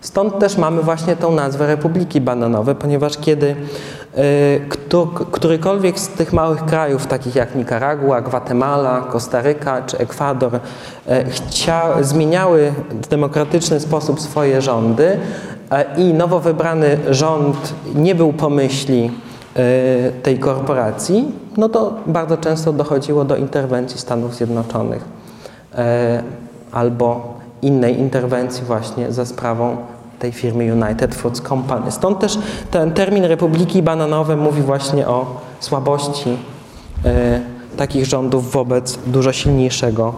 [0.00, 3.56] Stąd też mamy właśnie tą nazwę Republiki Bananowe, ponieważ kiedy
[4.16, 4.22] e,
[5.32, 10.60] którykolwiek z tych małych krajów, takich jak Nikaragua, Gwatemala, Kostaryka czy Ekwador,
[11.30, 15.18] chcia, zmieniały w demokratyczny sposób swoje rządy
[15.96, 19.29] i nowo wybrany rząd nie był pomyśli E,
[20.22, 25.04] tej korporacji, no to bardzo często dochodziło do interwencji Stanów Zjednoczonych
[25.74, 26.22] e,
[26.72, 29.76] albo innej interwencji właśnie za sprawą
[30.18, 31.90] tej firmy United Fruits Company.
[31.90, 32.38] Stąd też
[32.70, 36.36] ten termin Republiki Bananowe mówi właśnie o słabości
[37.04, 37.40] e,
[37.76, 40.14] takich rządów wobec dużo silniejszego,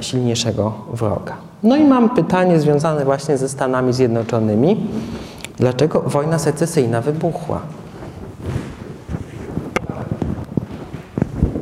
[0.00, 1.36] silniejszego wroga.
[1.62, 4.86] No i mam pytanie związane właśnie ze Stanami Zjednoczonymi.
[5.56, 7.60] Dlaczego wojna secesyjna wybuchła?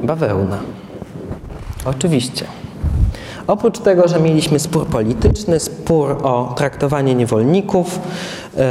[0.07, 0.59] Bawełna.
[1.85, 2.47] Oczywiście.
[3.47, 8.01] Oprócz tego, że mieliśmy spór polityczny, spór o traktowanie niewolników
[8.57, 8.63] yy,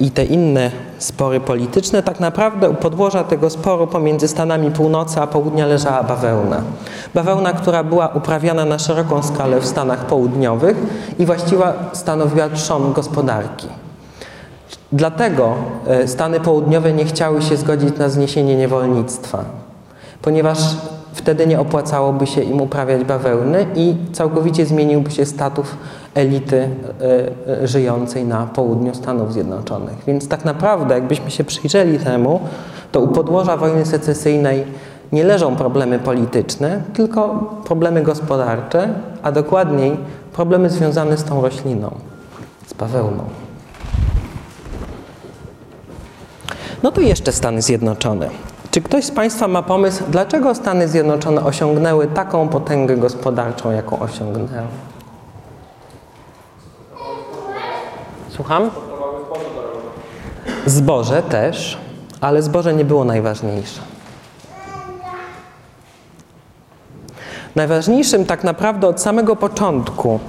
[0.00, 5.26] i te inne spory polityczne, tak naprawdę u podłoża tego sporu pomiędzy Stanami Północy a
[5.26, 6.62] Południa leżała bawełna.
[7.14, 10.76] Bawełna, która była uprawiana na szeroką skalę w Stanach Południowych
[11.18, 13.68] i właściwie stanowiła trzon gospodarki.
[14.92, 15.54] Dlatego
[15.86, 19.67] e, Stany Południowe nie chciały się zgodzić na zniesienie niewolnictwa
[20.22, 20.58] ponieważ
[21.12, 25.66] wtedy nie opłacałoby się im uprawiać bawełny i całkowicie zmieniłby się status
[26.14, 26.68] elity
[27.46, 29.96] e, e, żyjącej na południu Stanów Zjednoczonych.
[30.06, 32.40] Więc tak naprawdę, jakbyśmy się przyjrzeli temu,
[32.92, 34.64] to u podłoża wojny secesyjnej
[35.12, 37.28] nie leżą problemy polityczne, tylko
[37.64, 38.88] problemy gospodarcze,
[39.22, 39.96] a dokładniej
[40.32, 41.94] problemy związane z tą rośliną,
[42.66, 43.24] z bawełną.
[46.82, 48.30] No to jeszcze Stany Zjednoczone.
[48.78, 54.66] Czy ktoś z Państwa ma pomysł, dlaczego Stany Zjednoczone osiągnęły taką potęgę gospodarczą, jaką osiągnęły?
[58.28, 58.70] Słucham?
[60.66, 61.78] Zboże też,
[62.20, 63.80] ale zboże nie było najważniejsze.
[67.56, 70.20] Najważniejszym tak naprawdę od samego początku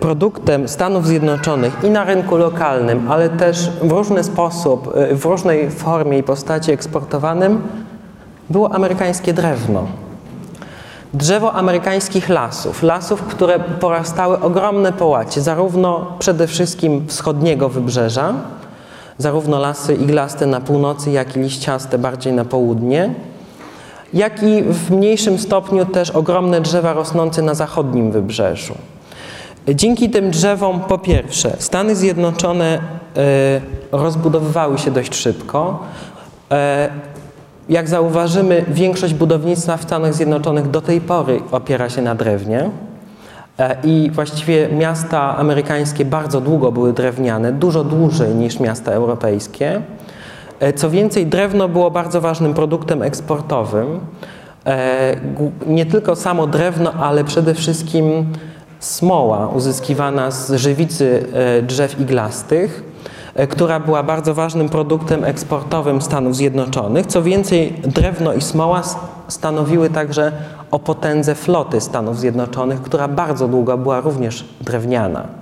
[0.00, 5.70] produktem Stanów Zjednoczonych i na rynku lokalnym, ale też w różny sposób, y, w różnej
[5.70, 7.62] formie i postaci eksportowanym
[8.50, 9.86] było amerykańskie drewno.
[11.14, 18.34] Drzewo amerykańskich lasów, lasów, które porastały ogromne połacie, zarówno przede wszystkim wschodniego wybrzeża,
[19.18, 23.14] zarówno lasy iglaste na północy, jak i liściaste bardziej na południe,
[24.14, 28.74] jak i w mniejszym stopniu też ogromne drzewa rosnące na zachodnim wybrzeżu.
[29.68, 32.78] Dzięki tym drzewom, po pierwsze, Stany Zjednoczone
[33.16, 33.60] e,
[33.92, 35.78] rozbudowywały się dość szybko.
[36.50, 36.88] E,
[37.68, 42.70] jak zauważymy, większość budownictwa w Stanach Zjednoczonych do tej pory opiera się na drewnie,
[43.58, 49.82] E, I właściwie miasta amerykańskie bardzo długo były drewniane, dużo dłużej niż miasta europejskie.
[50.76, 54.00] Co więcej, drewno było bardzo ważnym produktem eksportowym.
[55.66, 58.26] Nie tylko samo drewno, ale przede wszystkim
[58.82, 61.26] smoła uzyskiwana z żywicy
[61.62, 62.84] drzew iglastych,
[63.48, 67.06] która była bardzo ważnym produktem eksportowym Stanów Zjednoczonych.
[67.06, 68.82] Co więcej, drewno i smoła
[69.28, 70.32] stanowiły także
[70.70, 75.41] o potędze floty Stanów Zjednoczonych, która bardzo długo była również drewniana.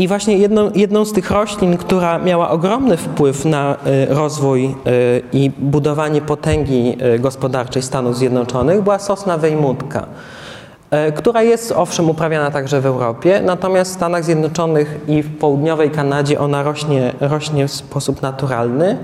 [0.00, 4.72] I właśnie jedną, jedną z tych roślin, która miała ogromny wpływ na y, rozwój y,
[5.32, 10.06] i budowanie potęgi y, gospodarczej Stanów Zjednoczonych była sosna wejmutka,
[11.16, 16.40] która jest owszem uprawiana także w Europie, natomiast w Stanach Zjednoczonych i w południowej Kanadzie
[16.40, 18.98] ona rośnie, rośnie w sposób naturalny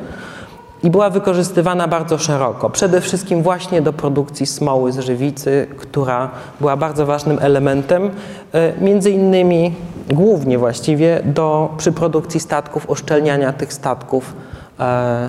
[0.87, 2.71] i była wykorzystywana bardzo szeroko.
[2.71, 6.31] Przede wszystkim właśnie do produkcji smoły z żywicy, która
[6.61, 8.11] była bardzo ważnym elementem,
[8.53, 9.75] e, między innymi
[10.11, 14.35] głównie właściwie do, przy produkcji statków, uszczelniania tych statków
[14.81, 15.29] e,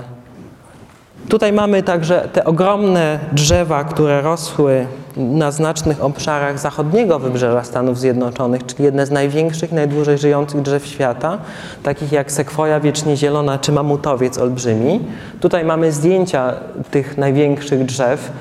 [1.30, 4.88] Tutaj mamy także te ogromne drzewa, które rosły
[5.18, 11.38] na znacznych obszarach zachodniego wybrzeża Stanów Zjednoczonych, czyli jedne z największych, najdłużej żyjących drzew świata,
[11.84, 15.00] takich jak sekwoja wiecznie zielona czy mamutowiec olbrzymi.
[15.40, 16.54] Tutaj mamy zdjęcia
[16.92, 18.32] tych największych drzew.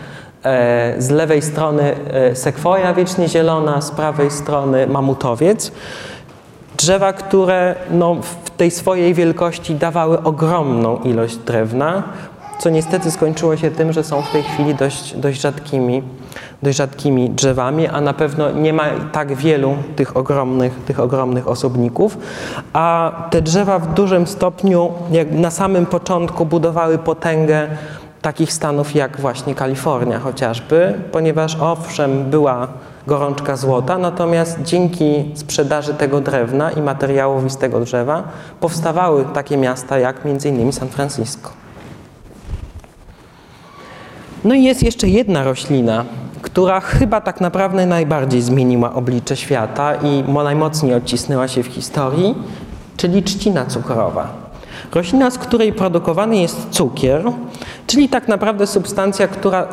[0.45, 5.73] E, z lewej strony e, sekwoja wiecznie zielona, z prawej strony mamutowiec.
[6.77, 8.15] Drzewa, które no,
[8.45, 12.03] w tej swojej wielkości dawały ogromną ilość drewna,
[12.59, 16.03] co niestety skończyło się tym, że są w tej chwili dość, dość, rzadkimi,
[16.63, 22.19] dość rzadkimi drzewami, a na pewno nie ma tak wielu tych ogromnych, tych ogromnych osobników,
[22.73, 27.69] a te drzewa w dużym stopniu jak na samym początku budowały potęgę
[28.23, 32.69] takich stanów jak właśnie Kalifornia chociażby, ponieważ owszem była
[33.07, 38.23] gorączka złota, natomiast dzięki sprzedaży tego drewna i materiałowi z tego drzewa
[38.61, 41.66] powstawały takie miasta jak między innymi San Francisco.
[44.47, 46.05] No i jest jeszcze jedna roślina,
[46.43, 52.35] która chyba tak naprawdę najbardziej zmieniła oblicze świata i najmocniej odcisnęła się w historii,
[52.97, 54.29] czyli trzcina cukrowa.
[54.95, 57.25] Roślina, z której produkowany jest cukier,
[57.87, 59.67] czyli tak naprawdę substancja, która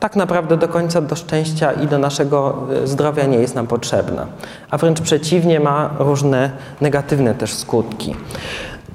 [0.00, 4.26] tak naprawdę do końca do szczęścia i do naszego e, zdrowia nie jest nam potrzebna,
[4.70, 6.50] a wręcz przeciwnie ma różne
[6.80, 8.14] negatywne też skutki.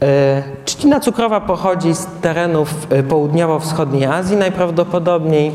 [0.01, 5.51] E, trzcina cukrowa pochodzi z terenów e, południowo-wschodniej Azji najprawdopodobniej.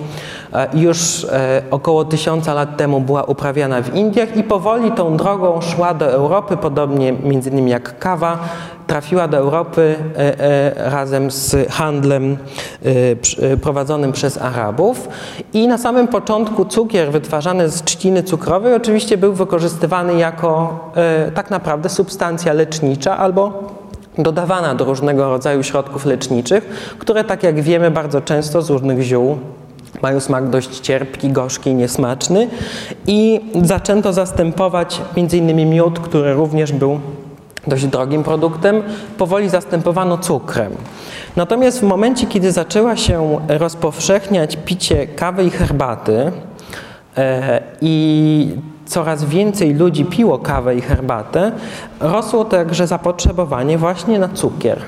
[0.52, 1.26] E, już
[1.70, 6.56] około tysiąca lat temu była uprawiana w Indiach i powoli tą drogą szła do Europy,
[6.56, 8.38] podobnie między innymi jak kawa,
[8.86, 9.96] trafiła do Europy
[10.76, 12.36] razem z handlem
[13.62, 15.08] prowadzonym przez Arabów.
[15.52, 20.78] I na samym początku cukier wytwarzany z trzciny cukrowej oczywiście był wykorzystywany jako
[21.34, 23.74] tak naprawdę substancja lecznicza albo
[24.18, 29.38] dodawana do różnego rodzaju środków leczniczych, które tak jak wiemy bardzo często z różnych ziół
[30.02, 32.48] mają smak dość cierpki, gorzki, niesmaczny
[33.06, 35.70] i zaczęto zastępować m.in.
[35.70, 37.00] miód, który również był
[37.66, 38.82] dość drogim produktem,
[39.18, 40.72] powoli zastępowano cukrem.
[41.36, 46.32] Natomiast w momencie, kiedy zaczęła się rozpowszechniać picie kawy i herbaty
[47.16, 48.56] e, i
[48.86, 51.52] coraz więcej ludzi piło kawę i herbatę,
[52.00, 54.80] rosło także zapotrzebowanie właśnie na cukier,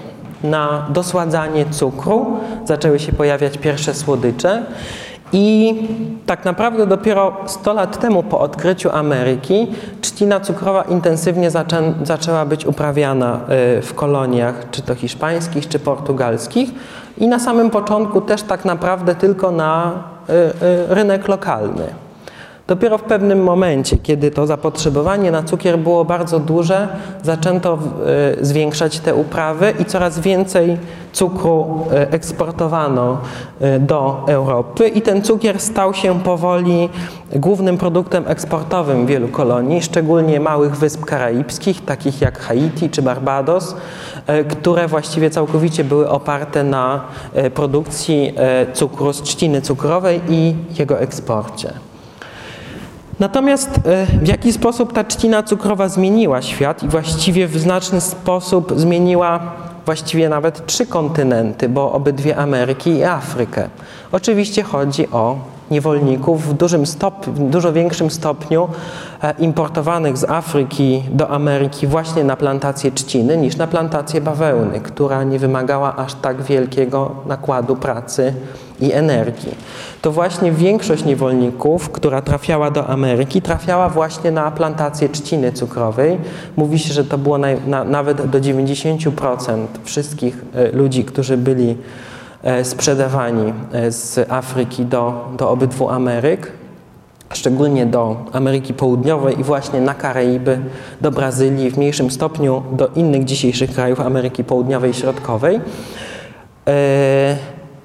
[0.45, 2.37] na dosładzanie cukru.
[2.65, 4.63] Zaczęły się pojawiać pierwsze słodycze.
[5.33, 5.75] I
[6.27, 9.67] tak naprawdę dopiero 100 lat temu po odkryciu Ameryki
[10.01, 13.41] trzcina cukrowa intensywnie zaczę, zaczęła być uprawiana
[13.79, 16.71] y, w koloniach, czy to hiszpańskich, czy portugalskich.
[17.19, 19.93] I na samym początku też tak naprawdę tylko na
[20.29, 22.06] y, y, rynek lokalny.
[22.67, 26.89] Dopiero w pewnym momencie, kiedy to zapotrzebowanie na cukier było bardzo duże,
[27.23, 27.79] zaczęto
[28.41, 30.79] e, zwiększać te uprawy i coraz więcej
[31.13, 33.19] cukru e, eksportowano
[33.61, 36.89] e, do Europy i ten cukier stał się powoli
[37.37, 43.77] głównym produktem eksportowym wielu kolonii, szczególnie małych wysp karaibskich, takich jak Haiti czy Barbados,
[44.51, 47.01] które właściwie całkowicie były oparte na
[47.55, 48.35] produkcji
[48.73, 51.73] cukru z trzciny cukrowej i jego eksporcie.
[53.21, 58.73] Natomiast e, w jaki sposób ta trzcina cukrowa zmieniła świat i właściwie w znaczny sposób
[58.77, 59.41] zmieniła
[59.87, 63.69] właściwie nawet trzy kontynenty, bo obydwie Ameryki i Afrykę.
[64.13, 65.39] Oczywiście chodzi o
[65.71, 66.85] niewolników w dużym
[67.27, 68.69] w dużo większym stopniu
[69.23, 75.25] e, importowanych z Afryki do Ameryki właśnie na plantację trzciny niż na plantację bawełny, która
[75.25, 78.35] nie wymagała aż tak wielkiego nakładu pracy
[78.81, 79.55] i energii.
[80.03, 86.19] To właśnie większość niewolników, która trafiała do Ameryki, trafiała właśnie na plantację trzciny cukrowej.
[86.57, 91.77] Mówi się, że to było na, na, nawet do 90% wszystkich e, ludzi, którzy byli
[92.65, 96.53] sprzedawani e, z Afryki do, do obydwu Ameryk,
[97.35, 100.59] szczególnie do Ameryki Południowej i właśnie na Karaiby,
[101.01, 105.61] do Brazylii, w mniejszym stopniu do innych dzisiejszych krajów Ameryki Południowej i Środkowej.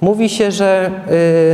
[0.01, 0.91] Mówi się, że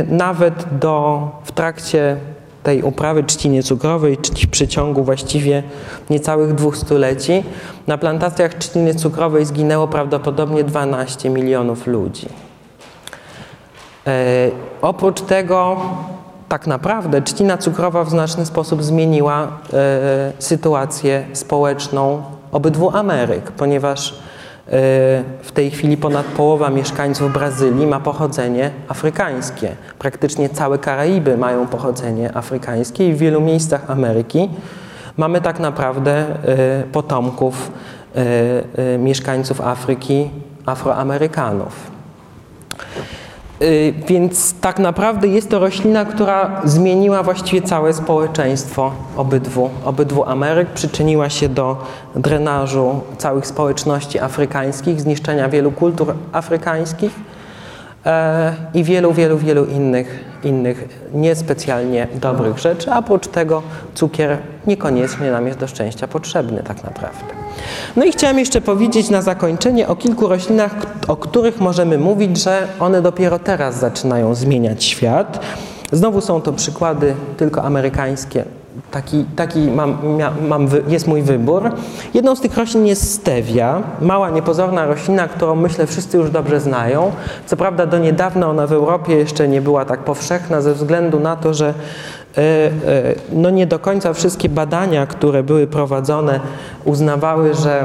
[0.08, 2.16] nawet do, w trakcie
[2.62, 5.62] tej uprawy trzciny cukrowej, w przeciągu właściwie
[6.10, 7.44] niecałych dwóch stuleci,
[7.86, 12.47] na plantacjach trzciny cukrowej zginęło prawdopodobnie 12 milionów ludzi.
[14.08, 14.50] E,
[14.82, 15.76] oprócz tego,
[16.48, 24.18] tak naprawdę, trzcina cukrowa w znaczny sposób zmieniła e, sytuację społeczną obydwu Ameryk, ponieważ
[25.42, 29.76] w tej chwili ponad połowa mieszkańców Brazylii ma pochodzenie afrykańskie.
[29.98, 34.48] Praktycznie całe Karaiby mają pochodzenie afrykańskie i w wielu miejscach Ameryki
[35.16, 36.24] mamy tak naprawdę
[36.92, 37.72] potomków
[38.98, 40.30] mieszkańców Afryki,
[40.66, 41.90] Afroamerykanów.
[43.62, 50.68] Y, więc tak naprawdę jest to roślina, która zmieniła właściwie całe społeczeństwo obydwu, obydwu Ameryk,
[50.68, 51.76] przyczyniła się do
[52.16, 57.12] drenażu całych społeczności afrykańskich, zniszczenia wielu kultur afrykańskich
[58.06, 62.92] e, i wielu, wielu, wielu innych, innych niespecjalnie dobrych rzeczy.
[62.92, 63.62] A oprócz tego
[63.94, 67.47] cukier niekoniecznie nam jest do szczęścia potrzebny tak naprawdę.
[67.96, 70.74] No i chciałem jeszcze powiedzieć na zakończenie o kilku roślinach,
[71.08, 75.40] o których możemy mówić, że one dopiero teraz zaczynają zmieniać świat.
[75.92, 78.44] Znowu są to przykłady tylko amerykańskie.
[78.90, 79.98] Taki, taki mam,
[80.48, 81.70] mam, jest mój wybór.
[82.14, 87.12] Jedną z tych roślin jest stevia, mała, niepozorna roślina, którą myślę wszyscy już dobrze znają.
[87.46, 91.36] Co prawda do niedawna ona w Europie jeszcze nie była tak powszechna ze względu na
[91.36, 91.74] to, że
[93.32, 96.40] no nie do końca wszystkie badania, które były prowadzone,
[96.84, 97.84] uznawały, że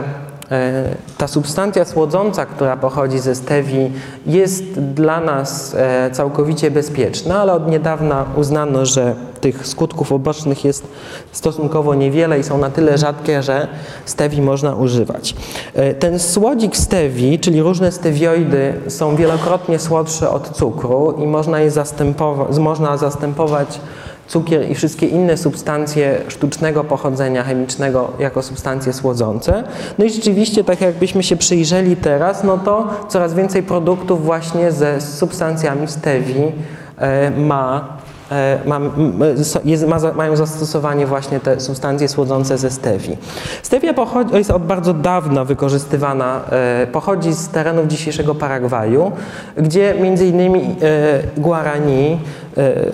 [0.51, 0.83] e,
[1.17, 3.91] ta substancja słodząca, która pochodzi ze stevii,
[4.25, 5.75] jest dla nas
[6.11, 10.87] całkowicie bezpieczna, ale od niedawna uznano, że tych skutków ubocznych jest
[11.31, 13.67] stosunkowo niewiele i są na tyle rzadkie, że
[14.05, 15.35] stevii można używać.
[15.99, 21.71] Ten słodzik stevii, czyli różne stevioidy, są wielokrotnie słodsze od cukru i można je
[22.59, 23.79] można zastępować
[24.27, 29.63] cukier i wszystkie inne substancje sztucznego pochodzenia chemicznego jako substancje słodzące.
[29.97, 35.01] No i rzeczywiście, tak jakbyśmy się przyjrzeli teraz, no to coraz więcej produktów właśnie ze
[35.01, 36.51] substancjami stevii
[36.97, 37.97] e, ma
[38.65, 38.79] ma,
[39.65, 43.17] jest, ma, mają zastosowanie właśnie te substancje słodzące ze stevii.
[43.63, 49.11] Stevia pochodzi, jest od bardzo dawna wykorzystywana, e, pochodzi z terenów dzisiejszego Paragwaju,
[49.57, 52.19] gdzie między innymi e, Guarani,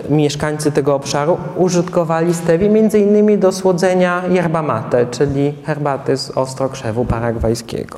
[0.09, 7.05] mieszkańcy tego obszaru, użytkowali stewię między innymi do słodzenia yerba mate, czyli herbaty z ostrokrzewu
[7.05, 7.97] paragwajskiego.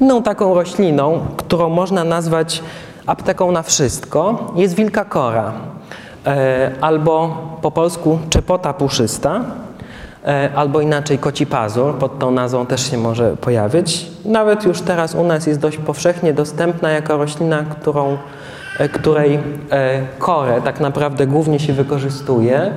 [0.00, 2.62] Inną taką rośliną, którą można nazwać
[3.08, 5.52] apteką na wszystko jest wilka kora,
[6.26, 9.44] e, albo po polsku czepota puszysta,
[10.26, 14.06] e, albo inaczej koci pazur, pod tą nazwą też się może pojawić.
[14.24, 18.18] Nawet już teraz u nas jest dość powszechnie dostępna jako roślina, którą,
[18.78, 19.38] e, której
[20.18, 22.72] korę tak naprawdę głównie się wykorzystuje.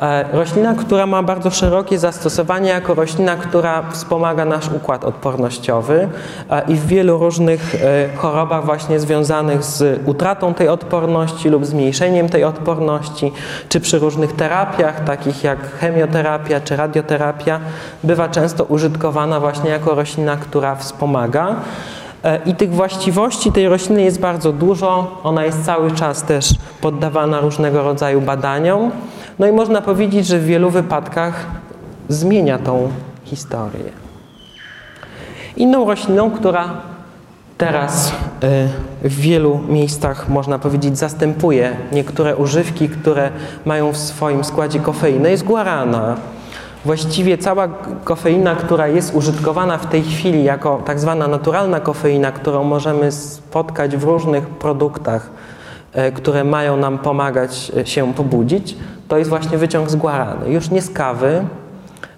[0.00, 6.08] E, roślina, która ma bardzo szerokie zastosowanie jako roślina, która wspomaga nasz układ odpornościowy
[6.50, 12.28] e, i w wielu różnych e, chorobach właśnie związanych z utratą tej odporności lub zmniejszeniem
[12.28, 13.32] tej odporności,
[13.68, 17.60] czy przy różnych terapiach, takich jak chemioterapia czy radioterapia,
[18.04, 21.56] bywa często użytkowana właśnie jako roślina, która wspomaga.
[22.46, 25.20] I tych właściwości tej rośliny jest bardzo dużo.
[25.24, 28.90] Ona jest cały czas też poddawana różnego rodzaju badaniom.
[29.38, 31.46] No i można powiedzieć, że w wielu wypadkach
[32.08, 32.88] zmienia tą
[33.24, 33.92] historię.
[35.56, 36.70] Inną rośliną, która
[37.58, 38.12] teraz
[39.02, 43.30] y, w wielu miejscach, można powiedzieć, zastępuje niektóre używki, które
[43.64, 46.16] mają w swoim składzie kofeinę, jest guarana.
[46.84, 47.68] Właściwie cała
[48.04, 53.96] kofeina, która jest użytkowana w tej chwili jako tak zwana naturalna kofeina, którą możemy spotkać
[53.96, 55.30] w różnych produktach,
[56.14, 58.76] które mają nam pomagać y, się pobudzić,
[59.08, 60.50] to jest właśnie wyciąg z guarany.
[60.50, 61.44] Już nie z kawy,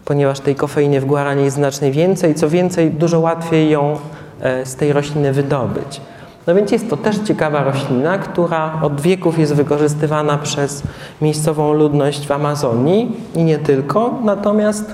[0.05, 3.97] ponieważ tej kofeiny w guaranie jest znacznie więcej, co więcej, dużo łatwiej ją
[4.41, 6.01] e, z tej rośliny wydobyć.
[6.47, 10.83] No więc jest to też ciekawa roślina, która od wieków jest wykorzystywana przez
[11.21, 14.93] miejscową ludność w Amazonii i nie tylko, natomiast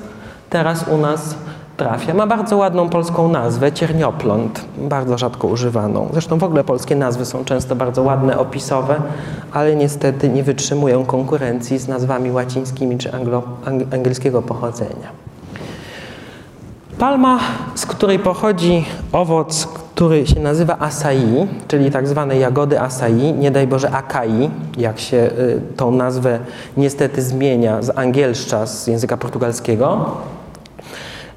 [0.51, 1.37] teraz u nas
[1.77, 2.15] trafia.
[2.15, 6.09] Ma bardzo ładną polską nazwę, cierniopląt, bardzo rzadko używaną.
[6.13, 8.97] Zresztą w ogóle polskie nazwy są często bardzo ładne, opisowe,
[9.53, 13.43] ale niestety nie wytrzymują konkurencji z nazwami łacińskimi czy anglo,
[13.93, 15.25] angielskiego pochodzenia.
[16.99, 17.39] Palma,
[17.75, 23.67] z której pochodzi owoc, który się nazywa acai, czyli tak zwane jagody acai, nie daj
[23.67, 26.39] Boże akai, jak się y, tą nazwę
[26.77, 30.07] niestety zmienia z angielszcza, z języka portugalskiego.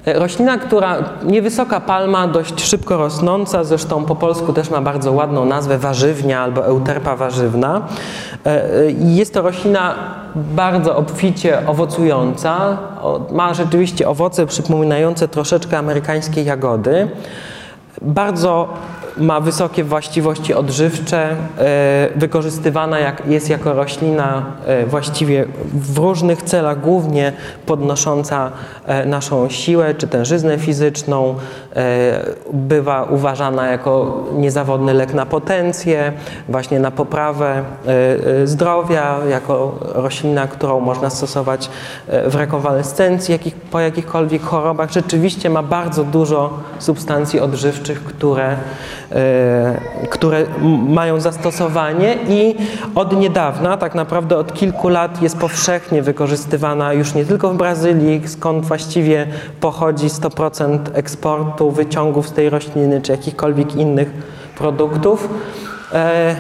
[0.08, 5.46] E, roślina, która niewysoka palma, dość szybko rosnąca, zresztą po polsku też ma bardzo ładną
[5.46, 7.82] nazwę warzywnia albo euterpa warzywna.
[8.46, 9.96] E, e, jest to roślina
[10.36, 12.78] bardzo obficie owocująca.
[13.32, 17.08] Ma rzeczywiście owoce przypominające troszeczkę amerykańskie jagody.
[18.02, 18.70] Bardzo
[19.18, 26.82] ma wysokie właściwości odżywcze, e, wykorzystywana jak, jest jako roślina e, właściwie w różnych celach,
[26.82, 27.34] głównie
[27.66, 28.52] podnosząca
[28.86, 31.36] e, naszą siłę czy tężyznę fizyczną.
[32.54, 36.14] Bywa uważana jako niezawodny lek na potencję,
[36.50, 37.64] właśnie na poprawę
[38.44, 41.70] zdrowia, jako roślina, którą można stosować
[42.08, 44.92] w rekonwalescencji jakich, po jakichkolwiek chorobach.
[44.92, 48.58] Rzeczywiście ma bardzo dużo substancji odżywczych, które
[50.10, 50.46] które
[50.88, 52.56] mają zastosowanie i
[52.96, 58.28] od niedawna, tak naprawdę od kilku lat jest powszechnie wykorzystywana już nie tylko w Brazylii,
[58.28, 59.28] skąd właściwie
[59.60, 64.12] pochodzi 100% eksportu wyciągów z tej rośliny czy jakichkolwiek innych
[64.58, 65.30] produktów.
[65.94, 66.36] E,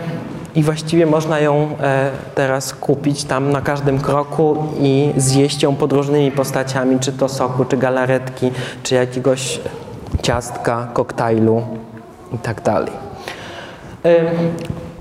[0.56, 5.94] I właściwie można ją e, teraz kupić tam na każdym kroku i zjeść ją pod
[5.94, 8.52] różnymi postaciami, czy to soku, czy galaretki,
[8.84, 9.60] czy jakiegoś
[10.22, 11.62] ciastka, koktajlu
[12.34, 12.62] i tak.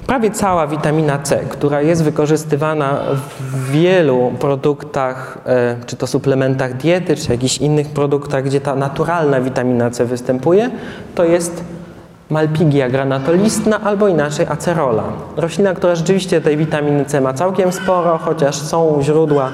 [0.07, 3.01] Prawie cała witamina C, która jest wykorzystywana
[3.41, 9.41] w wielu produktach, e, czy to suplementach diety, czy jakichś innych produktach, gdzie ta naturalna
[9.41, 10.70] witamina C występuje,
[11.14, 11.64] to jest
[12.31, 15.05] Malpigia granatolistna albo inaczej acerola.
[15.37, 19.51] Roślina, która rzeczywiście tej witaminy C ma całkiem sporo, chociaż są źródła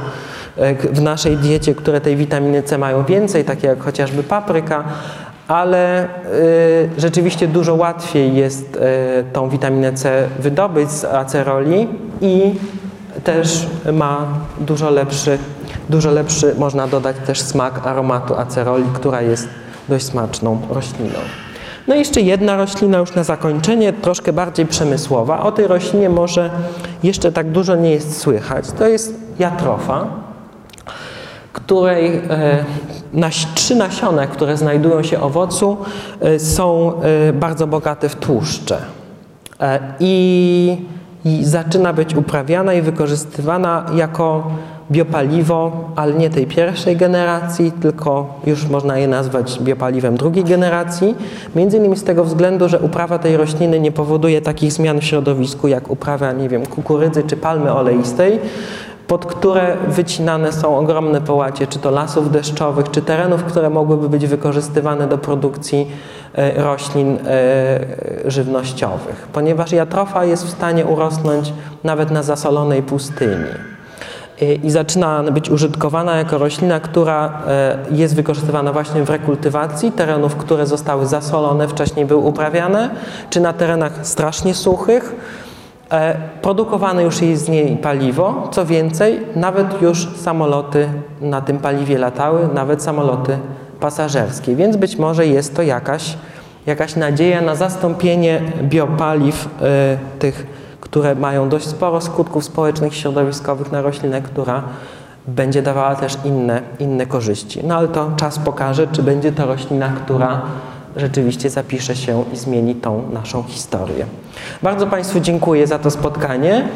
[0.57, 4.85] e, w naszej diecie, które tej witaminy C mają więcej, takie jak chociażby papryka,
[5.49, 6.09] ale y,
[6.99, 8.81] rzeczywiście dużo łatwiej jest y,
[9.33, 11.89] tą witaminę C wydobyć z aceroli
[12.21, 12.55] i
[13.25, 14.27] też ma
[14.61, 15.39] dużo lepszy,
[15.89, 19.49] dużo lepszy, można dodać też smak aromatu aceroli, która jest
[19.89, 21.19] dość smaczną rośliną.
[21.89, 25.43] No i jeszcze jedna roślina już na zakończenie, troszkę bardziej przemysłowa.
[25.43, 26.51] O tej roślinie może
[27.03, 28.65] jeszcze tak dużo nie jest słychać.
[28.79, 30.07] To jest jatrofa
[31.53, 32.23] której
[33.15, 35.77] e, trzy nasiona, które znajdują się owocu,
[36.21, 36.93] e, są
[37.29, 38.79] e, bardzo bogate w tłuszcze.
[40.01, 40.77] I,
[41.25, 44.51] I zaczyna być uprawiana i wykorzystywana jako
[44.91, 51.15] biopaliwo, ale nie tej pierwszej generacji, tylko już można je nazwać biopaliwem drugiej generacji.
[51.57, 55.69] Między innymi z tego względu, że uprawa tej rośliny nie powoduje takich zmian w środowisku,
[55.69, 58.39] jak uprawa, nie wiem, kukurydzy czy palmy oleistej,
[59.07, 64.27] pod które wycinane są ogromne połacie, czy to lasów deszczowych, czy terenów, które mogłyby być
[64.27, 65.91] wykorzystywane do produkcji
[66.35, 71.53] e, roślin e, żywnościowych, ponieważ jatrofa jest w stanie urosnąć
[71.85, 73.45] nawet na zasolonej pustyni.
[74.43, 77.43] E, i zaczyna być użytkowana jako roślina, która
[77.91, 82.91] jest wykorzystywana właśnie w rekultywacji terenów, które zostały zasolone, wcześniej były uprawiane,
[83.31, 85.15] czy na terenach strasznie suchych,
[86.43, 90.89] produkowane już jest z niej paliwo, co więcej, nawet już samoloty
[91.21, 93.39] na tym paliwie latały, nawet samoloty
[93.81, 96.17] pasażerskie, więc być może jest to jakaś,
[96.67, 99.49] jakaś nadzieja na zastąpienie biopaliw y,
[100.19, 100.47] tych,
[100.81, 104.63] które mają dość sporo skutków społecznych, środowiskowych na roślinę, która
[105.27, 107.61] będzie dawała też inne, inne korzyści.
[107.65, 110.43] No ale to czas pokaże, czy będzie to roślina, która
[110.97, 114.07] rzeczywiście zapisze się i zmieni tą naszą historię.
[114.63, 116.69] Bardzo Państwu dziękuję za to spotkanie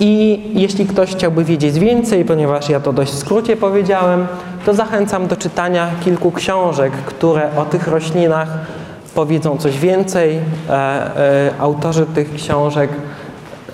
[0.00, 4.26] i jeśli ktoś chciałby wiedzieć więcej, ponieważ ja to dość w skrócie powiedziałem,
[4.66, 8.48] to zachęcam do czytania kilku książek, które o tych roślinach
[9.14, 10.36] powiedzą coś więcej.
[10.36, 12.90] E, e, autorzy tych książek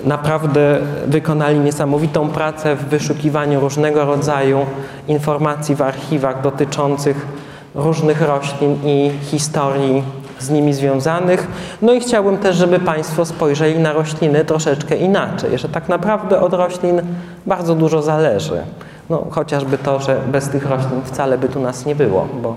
[0.05, 4.66] naprawdę wykonali niesamowitą pracę w wyszukiwaniu różnego rodzaju
[5.09, 7.26] informacji w archiwach dotyczących
[7.75, 10.03] różnych roślin i historii
[10.39, 11.47] z nimi związanych.
[11.83, 16.55] No i chciałbym też, żeby Państwo spojrzeli na rośliny troszeczkę inaczej, że tak naprawdę od
[16.55, 17.03] roślin
[17.47, 18.62] bardzo dużo zależy.
[19.11, 22.57] No, chociażby to, że bez tych roślin wcale by tu nas nie było, bo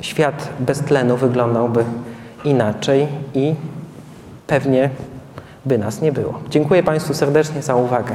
[0.00, 1.84] świat bez tlenu wyglądałby
[2.44, 3.54] inaczej i
[4.46, 4.90] pewnie
[5.64, 6.34] by nas nie było.
[6.50, 8.14] Dziękuję Państwu serdecznie za uwagę.